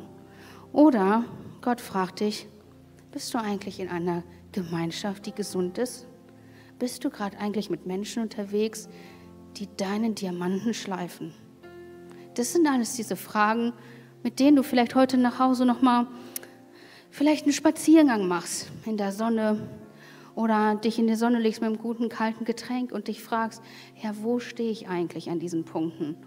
Oder 0.72 1.26
Gott 1.62 1.82
fragt 1.82 2.20
dich, 2.20 2.48
bist 3.12 3.34
du 3.34 3.38
eigentlich 3.38 3.80
in 3.80 3.90
einer 3.90 4.24
Gemeinschaft, 4.52 5.26
die 5.26 5.32
gesund 5.32 5.78
ist? 5.78 6.06
Bist 6.80 7.04
du 7.04 7.10
gerade 7.10 7.38
eigentlich 7.38 7.70
mit 7.70 7.86
Menschen 7.86 8.24
unterwegs, 8.24 8.90
die 9.58 9.68
deinen 9.78 10.16
Diamanten 10.16 10.74
schleifen? 10.74 11.34
Das 12.36 12.52
sind 12.52 12.68
alles 12.68 12.96
diese 12.96 13.16
Fragen, 13.16 13.74
mit 14.24 14.40
denen 14.40 14.58
du 14.58 14.64
vielleicht 14.64 14.96
heute 14.96 15.18
nach 15.18 15.40
Hause 15.40 15.66
noch 15.66 15.82
mal 15.82 16.08
vielleicht 17.10 17.46
einen 17.46 17.54
Spaziergang 17.54 18.28
machst 18.28 18.70
in 18.86 18.98
der 18.98 19.14
Sonne, 19.14 19.68
oder 20.36 20.76
dich 20.76 21.00
in 21.00 21.08
die 21.08 21.16
Sonne 21.16 21.40
legst 21.40 21.62
mit 21.62 21.70
einem 21.70 21.80
guten 21.80 22.10
kalten 22.10 22.46
Getränk 22.46 22.92
und 22.92 23.08
dich 23.08 23.24
fragst, 23.24 23.64
ja, 24.02 24.12
wo 24.22 24.40
stehe 24.40 24.72
ich 24.72 24.88
eigentlich 24.88 25.30
an 25.30 25.40
diesen 25.40 25.64
Punkten? 25.64 26.18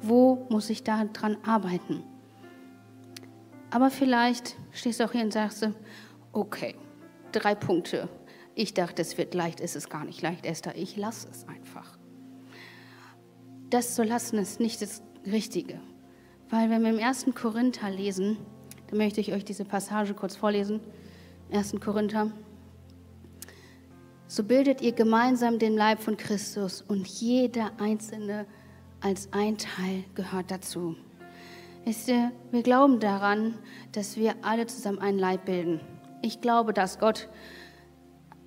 Wo 0.00 0.46
muss 0.50 0.70
ich 0.70 0.84
da 0.84 1.04
dran 1.04 1.36
arbeiten? 1.44 2.02
Aber 3.70 3.90
vielleicht 3.90 4.56
stehst 4.72 5.00
du 5.00 5.04
auch 5.04 5.12
hier 5.12 5.24
und 5.24 5.32
sagst, 5.32 5.68
okay, 6.32 6.76
drei 7.32 7.54
Punkte. 7.54 8.08
Ich 8.54 8.72
dachte, 8.72 9.02
es 9.02 9.18
wird 9.18 9.34
leicht, 9.34 9.60
ist 9.60 9.76
es 9.76 9.88
gar 9.88 10.04
nicht 10.04 10.22
leicht, 10.22 10.46
Esther. 10.46 10.76
Ich 10.76 10.96
lasse 10.96 11.28
es 11.30 11.46
einfach. 11.48 11.98
Das 13.68 13.94
zu 13.94 14.04
lassen 14.04 14.38
ist 14.38 14.60
nicht 14.60 14.80
das 14.80 15.02
Richtige. 15.26 15.80
Weil 16.48 16.70
wenn 16.70 16.82
wir 16.82 16.90
im 16.90 17.02
1. 17.04 17.26
Korinther 17.34 17.90
lesen, 17.90 18.38
dann 18.86 18.98
möchte 18.98 19.20
ich 19.20 19.32
euch 19.32 19.44
diese 19.44 19.64
Passage 19.64 20.14
kurz 20.14 20.36
vorlesen. 20.36 20.80
1. 21.50 21.74
Korinther 21.80 22.30
so 24.28 24.42
bildet 24.42 24.80
ihr 24.80 24.92
gemeinsam 24.92 25.58
den 25.58 25.74
Leib 25.74 26.00
von 26.00 26.16
Christus 26.16 26.82
und 26.82 27.06
jeder 27.06 27.70
Einzelne 27.78 28.46
als 29.00 29.32
ein 29.32 29.56
Teil 29.58 30.04
gehört 30.14 30.50
dazu. 30.50 30.96
Wisst 31.84 32.08
ihr, 32.08 32.32
wir 32.50 32.62
glauben 32.62 32.98
daran, 32.98 33.54
dass 33.92 34.16
wir 34.16 34.34
alle 34.42 34.66
zusammen 34.66 34.98
einen 34.98 35.18
Leib 35.18 35.44
bilden. 35.44 35.80
Ich 36.22 36.40
glaube, 36.40 36.72
dass 36.72 36.98
Gott 36.98 37.28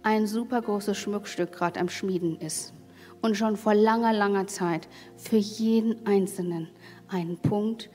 ein 0.04 0.28
super 0.28 0.62
großes 0.62 0.98
Schmuckstück 0.98 1.54
gerade 1.54 1.80
am 1.80 1.88
Schmieden 1.88 2.38
ist 2.42 2.74
und 3.22 3.38
schon 3.38 3.56
vor 3.56 3.74
langer, 3.74 4.14
langer 4.14 4.48
Zeit 4.48 4.90
für 5.16 5.38
jeden 5.38 6.06
Einzelnen 6.06 6.70
einen 7.08 7.38
Punkt, 7.38 7.90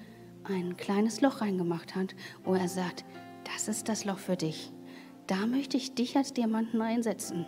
ein 0.45 0.77
kleines 0.77 1.21
Loch 1.21 1.41
reingemacht 1.41 1.95
hat, 1.95 2.15
wo 2.45 2.55
er 2.55 2.69
sagt, 2.69 3.05
das 3.53 3.69
ist 3.69 3.89
das 3.89 4.05
Loch 4.05 4.19
für 4.19 4.37
dich. 4.37 4.73
Da 5.27 5.47
möchte 5.47 5.77
ich 5.77 5.95
dich 5.95 6.17
als 6.17 6.33
Diamanten 6.33 6.81
einsetzen. 6.81 7.47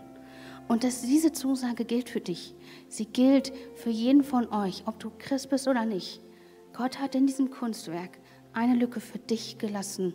Und 0.69 0.83
dass 0.83 1.03
diese 1.03 1.33
Zusage 1.33 1.85
gilt 1.85 2.11
für 2.11 2.21
dich. 2.21 2.55
Sie 2.89 3.07
gilt 3.07 3.53
für 3.77 3.91
jeden 3.91 4.25
von 4.25 4.49
euch, 4.53 4.83
ob 4.87 4.99
du 4.99 5.11
Christ 5.19 5.51
bist 5.51 5.69
oder 5.69 5.85
nicht. 5.85 6.21
Gott 6.73 6.99
hat 6.99 7.15
in 7.15 7.27
diesem 7.27 7.51
Kunstwerk 7.51 8.19
eine 8.53 8.75
Lücke 8.75 9.01
für 9.01 9.19
dich 9.19 9.59
gelassen, 9.59 10.15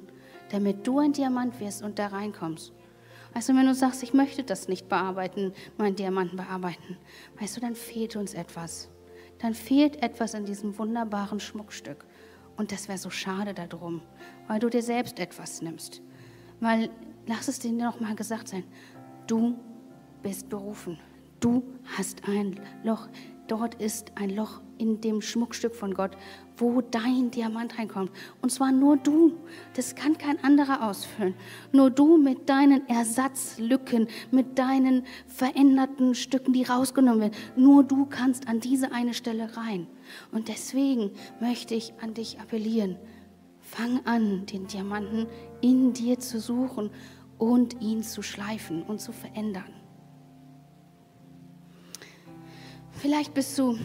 damit 0.52 0.86
du 0.86 1.00
ein 1.00 1.14
Diamant 1.14 1.60
wirst 1.60 1.84
und 1.84 2.00
da 2.00 2.08
reinkommst. 2.08 2.74
Weißt 3.34 3.48
du, 3.48 3.56
wenn 3.56 3.66
du 3.66 3.74
sagst, 3.74 4.04
ich 4.04 4.14
möchte 4.14 4.44
das 4.44 4.68
nicht 4.68 4.90
bearbeiten, 4.90 5.54
meinen 5.78 5.96
Diamanten 5.96 6.36
bearbeiten, 6.36 6.98
weißt 7.40 7.56
du, 7.56 7.62
dann 7.62 7.76
fehlt 7.76 8.18
uns 8.18 8.34
etwas. 8.34 8.90
Dann 9.40 9.54
fehlt 9.54 10.04
etwas 10.04 10.34
in 10.34 10.46
diesem 10.46 10.78
wunderbaren 10.78 11.40
Schmuckstück. 11.40 12.06
Und 12.58 12.72
das 12.72 12.90
wäre 12.90 12.98
so 12.98 13.10
schade 13.10 13.54
darum, 13.54 14.02
weil 14.48 14.60
du 14.60 14.70
dir 14.70 14.84
selbst 14.84 15.18
etwas 15.18 15.62
nimmst. 15.62 16.02
Weil, 16.60 16.90
lass 17.26 17.48
es 17.48 17.60
dir 17.60 17.72
noch 17.72 18.00
mal 18.02 18.16
gesagt 18.16 18.50
sein, 18.50 18.66
du 19.28 19.58
bist 20.22 20.50
berufen. 20.50 20.98
Du 21.40 21.64
hast 21.98 22.28
ein 22.28 22.60
Loch. 22.84 23.08
Dort 23.48 23.76
ist 23.82 24.14
ein 24.16 24.30
Loch 24.30 24.62
in 24.78 25.02
dem 25.02 25.22
Schmuckstück 25.22 25.76
von 25.76 25.94
Gott, 25.94 26.12
wo 26.56 26.82
dein 26.82 27.32
Diamant 27.32 27.78
reinkommt. 27.78 28.12
Und 28.42 28.50
zwar 28.50 28.72
nur 28.72 28.96
du. 28.96 29.38
Das 29.76 29.96
kann 29.96 30.18
kein 30.18 30.42
anderer 30.44 30.88
ausfüllen. 30.88 31.34
Nur 31.74 31.90
du 31.90 32.18
mit 32.18 32.48
deinen 32.48 32.88
Ersatzlücken, 32.88 34.08
mit 34.32 34.58
deinen 34.58 35.04
veränderten 35.28 36.16
Stücken, 36.16 36.54
die 36.54 36.64
rausgenommen 36.64 37.22
werden. 37.22 37.36
Nur 37.58 37.84
du 37.84 38.06
kannst 38.06 38.48
an 38.48 38.62
diese 38.62 38.94
eine 38.94 39.14
Stelle 39.14 39.58
rein. 39.58 39.88
Und 40.32 40.48
deswegen 40.48 41.12
möchte 41.42 41.76
ich 41.76 41.94
an 42.02 42.14
dich 42.14 42.40
appellieren. 42.40 42.98
Fang 43.60 44.06
an, 44.06 44.46
den 44.46 44.68
Diamanten 44.68 45.28
in 45.62 45.92
dir 45.92 46.20
zu 46.20 46.40
suchen 46.40 46.90
und 47.38 47.82
ihn 47.82 48.04
zu 48.04 48.22
schleifen 48.22 48.84
und 48.84 49.02
zu 49.02 49.12
verändern. 49.12 49.81
Vielleicht 53.02 53.34
bist 53.34 53.58
du 53.58 53.80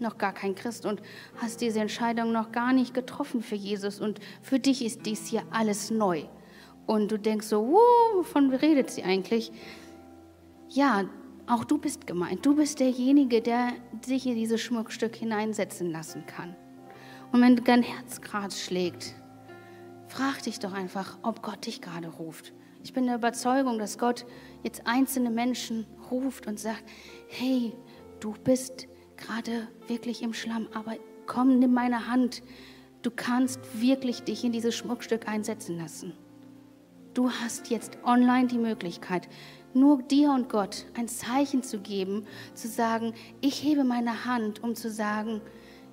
noch 0.00 0.18
gar 0.18 0.34
kein 0.34 0.54
Christ 0.54 0.84
und 0.84 1.00
hast 1.36 1.62
diese 1.62 1.80
Entscheidung 1.80 2.30
noch 2.30 2.52
gar 2.52 2.74
nicht 2.74 2.92
getroffen 2.92 3.42
für 3.42 3.54
Jesus 3.54 4.00
und 4.00 4.20
für 4.42 4.58
dich 4.58 4.84
ist 4.84 5.06
dies 5.06 5.26
hier 5.28 5.44
alles 5.50 5.90
neu. 5.90 6.24
Und 6.84 7.10
du 7.10 7.18
denkst 7.18 7.46
so, 7.46 7.80
wovon 8.14 8.52
redet 8.52 8.90
sie 8.90 9.02
eigentlich? 9.02 9.50
Ja, 10.68 11.04
auch 11.46 11.64
du 11.64 11.78
bist 11.78 12.06
gemeint. 12.06 12.44
Du 12.44 12.54
bist 12.54 12.80
derjenige, 12.80 13.40
der 13.40 13.72
sich 14.04 14.26
in 14.26 14.34
dieses 14.34 14.60
Schmuckstück 14.60 15.16
hineinsetzen 15.16 15.90
lassen 15.90 16.26
kann. 16.26 16.54
Und 17.32 17.40
wenn 17.40 17.56
dein 17.56 17.82
Herz 17.82 18.20
gerade 18.20 18.54
schlägt, 18.54 19.14
frag 20.08 20.42
dich 20.42 20.58
doch 20.58 20.74
einfach, 20.74 21.16
ob 21.22 21.40
Gott 21.40 21.64
dich 21.64 21.80
gerade 21.80 22.08
ruft. 22.08 22.52
Ich 22.82 22.92
bin 22.92 23.06
der 23.06 23.16
Überzeugung, 23.16 23.78
dass 23.78 23.96
Gott 23.96 24.26
jetzt 24.62 24.86
einzelne 24.86 25.30
Menschen 25.30 25.86
ruft 26.10 26.46
und 26.46 26.60
sagt, 26.60 26.84
hey, 27.28 27.72
du 28.24 28.32
bist 28.42 28.88
gerade 29.18 29.68
wirklich 29.86 30.22
im 30.22 30.32
Schlamm, 30.32 30.66
aber 30.72 30.96
komm, 31.26 31.58
nimm 31.58 31.74
meine 31.74 32.08
Hand. 32.08 32.42
Du 33.02 33.10
kannst 33.10 33.60
wirklich 33.78 34.22
dich 34.22 34.44
in 34.44 34.52
dieses 34.52 34.74
Schmuckstück 34.74 35.28
einsetzen 35.28 35.76
lassen. 35.76 36.14
Du 37.12 37.30
hast 37.30 37.68
jetzt 37.68 37.98
online 38.02 38.46
die 38.46 38.58
Möglichkeit, 38.58 39.28
nur 39.74 40.02
dir 40.02 40.30
und 40.30 40.48
Gott 40.48 40.86
ein 40.96 41.06
Zeichen 41.06 41.62
zu 41.62 41.80
geben, 41.80 42.24
zu 42.54 42.66
sagen, 42.66 43.12
ich 43.42 43.62
hebe 43.62 43.84
meine 43.84 44.24
Hand, 44.24 44.62
um 44.62 44.74
zu 44.74 44.90
sagen, 44.90 45.42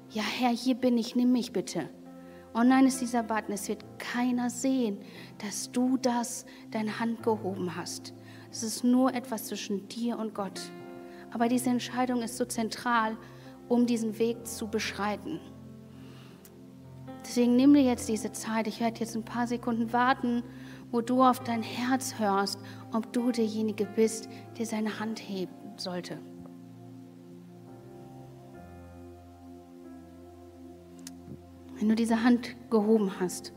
ja 0.09 0.23
Herr, 0.23 0.51
hier 0.51 0.75
bin 0.75 0.97
ich, 0.97 1.17
nimm 1.17 1.33
mich 1.33 1.51
bitte. 1.51 1.89
Online 2.53 2.87
ist 2.87 3.01
dieser 3.01 3.23
Button, 3.23 3.53
es 3.53 3.67
wird 3.67 3.83
keiner 3.99 4.49
sehen, 4.49 4.99
dass 5.39 5.69
du 5.71 5.97
das, 5.97 6.45
deine 6.71 6.97
Hand 7.01 7.23
gehoben 7.23 7.75
hast. 7.75 8.13
Es 8.51 8.63
ist 8.63 8.85
nur 8.85 9.13
etwas 9.13 9.47
zwischen 9.47 9.89
dir 9.89 10.17
und 10.17 10.33
Gott. 10.33 10.61
Aber 11.31 11.47
diese 11.47 11.69
Entscheidung 11.69 12.21
ist 12.21 12.37
so 12.37 12.45
zentral, 12.45 13.17
um 13.67 13.85
diesen 13.85 14.19
Weg 14.19 14.45
zu 14.45 14.67
beschreiten. 14.67 15.39
Deswegen 17.23 17.55
nimm 17.55 17.73
dir 17.73 17.83
jetzt 17.83 18.09
diese 18.09 18.31
Zeit. 18.31 18.67
Ich 18.67 18.79
werde 18.79 18.99
jetzt 18.99 19.15
ein 19.15 19.23
paar 19.23 19.47
Sekunden 19.47 19.93
warten, 19.93 20.43
wo 20.91 21.01
du 21.01 21.23
auf 21.23 21.39
dein 21.39 21.63
Herz 21.63 22.19
hörst, 22.19 22.59
ob 22.91 23.13
du 23.13 23.31
derjenige 23.31 23.85
bist, 23.85 24.27
der 24.57 24.65
seine 24.65 24.99
Hand 24.99 25.19
heben 25.19 25.53
sollte. 25.77 26.17
Wenn 31.77 31.89
du 31.89 31.95
diese 31.95 32.23
Hand 32.23 32.55
gehoben 32.69 33.19
hast, 33.19 33.53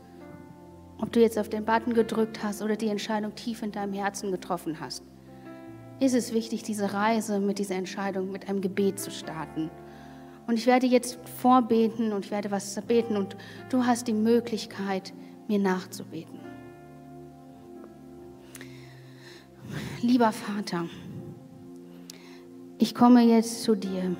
ob 0.99 1.11
du 1.11 1.19
jetzt 1.19 1.37
auf 1.37 1.49
den 1.49 1.65
Button 1.65 1.93
gedrückt 1.93 2.41
hast 2.41 2.61
oder 2.61 2.75
die 2.75 2.87
Entscheidung 2.87 3.35
tief 3.35 3.61
in 3.61 3.71
deinem 3.71 3.93
Herzen 3.93 4.31
getroffen 4.31 4.79
hast, 4.79 5.03
ist 5.99 6.13
es 6.13 6.33
wichtig, 6.33 6.63
diese 6.63 6.93
Reise 6.93 7.39
mit 7.39 7.59
dieser 7.59 7.75
Entscheidung 7.75 8.31
mit 8.31 8.49
einem 8.49 8.61
Gebet 8.61 8.99
zu 8.99 9.11
starten. 9.11 9.69
Und 10.47 10.57
ich 10.57 10.67
werde 10.67 10.85
jetzt 10.85 11.17
vorbeten 11.39 12.11
und 12.11 12.25
ich 12.25 12.31
werde 12.31 12.51
was 12.51 12.79
beten 12.81 13.17
und 13.17 13.35
du 13.69 13.85
hast 13.85 14.07
die 14.07 14.13
Möglichkeit, 14.13 15.13
mir 15.47 15.59
nachzubeten. 15.59 16.39
Lieber 20.01 20.31
Vater, 20.31 20.85
ich 22.77 22.93
komme 22.93 23.23
jetzt 23.23 23.63
zu 23.63 23.75
dir. 23.75 24.15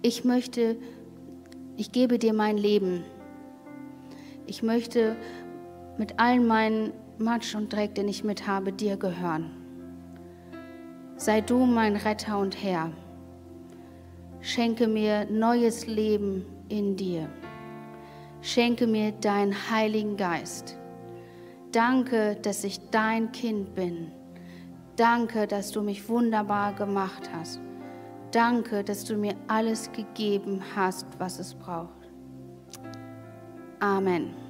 Ich 0.00 0.24
möchte, 0.24 0.76
ich 1.76 1.92
gebe 1.92 2.18
dir 2.18 2.32
mein 2.32 2.56
Leben. 2.56 3.04
Ich 4.46 4.62
möchte 4.62 5.16
mit 5.98 6.18
allen 6.18 6.46
meinen 6.46 6.92
Matsch 7.18 7.54
und 7.54 7.72
Dreck, 7.72 7.94
den 7.94 8.08
ich 8.08 8.24
mit 8.24 8.46
habe, 8.46 8.72
dir 8.72 8.96
gehören. 8.96 9.61
Sei 11.24 11.40
du 11.40 11.66
mein 11.66 11.94
Retter 11.94 12.36
und 12.36 12.60
Herr. 12.64 12.90
Schenke 14.40 14.88
mir 14.88 15.24
neues 15.26 15.86
Leben 15.86 16.44
in 16.68 16.96
dir. 16.96 17.28
Schenke 18.40 18.88
mir 18.88 19.12
deinen 19.12 19.54
Heiligen 19.70 20.16
Geist. 20.16 20.76
Danke, 21.70 22.36
dass 22.42 22.64
ich 22.64 22.90
dein 22.90 23.30
Kind 23.30 23.76
bin. 23.76 24.10
Danke, 24.96 25.46
dass 25.46 25.70
du 25.70 25.82
mich 25.82 26.08
wunderbar 26.08 26.72
gemacht 26.72 27.30
hast. 27.32 27.60
Danke, 28.32 28.82
dass 28.82 29.04
du 29.04 29.14
mir 29.14 29.36
alles 29.46 29.92
gegeben 29.92 30.60
hast, 30.74 31.06
was 31.20 31.38
es 31.38 31.54
braucht. 31.54 32.10
Amen. 33.78 34.41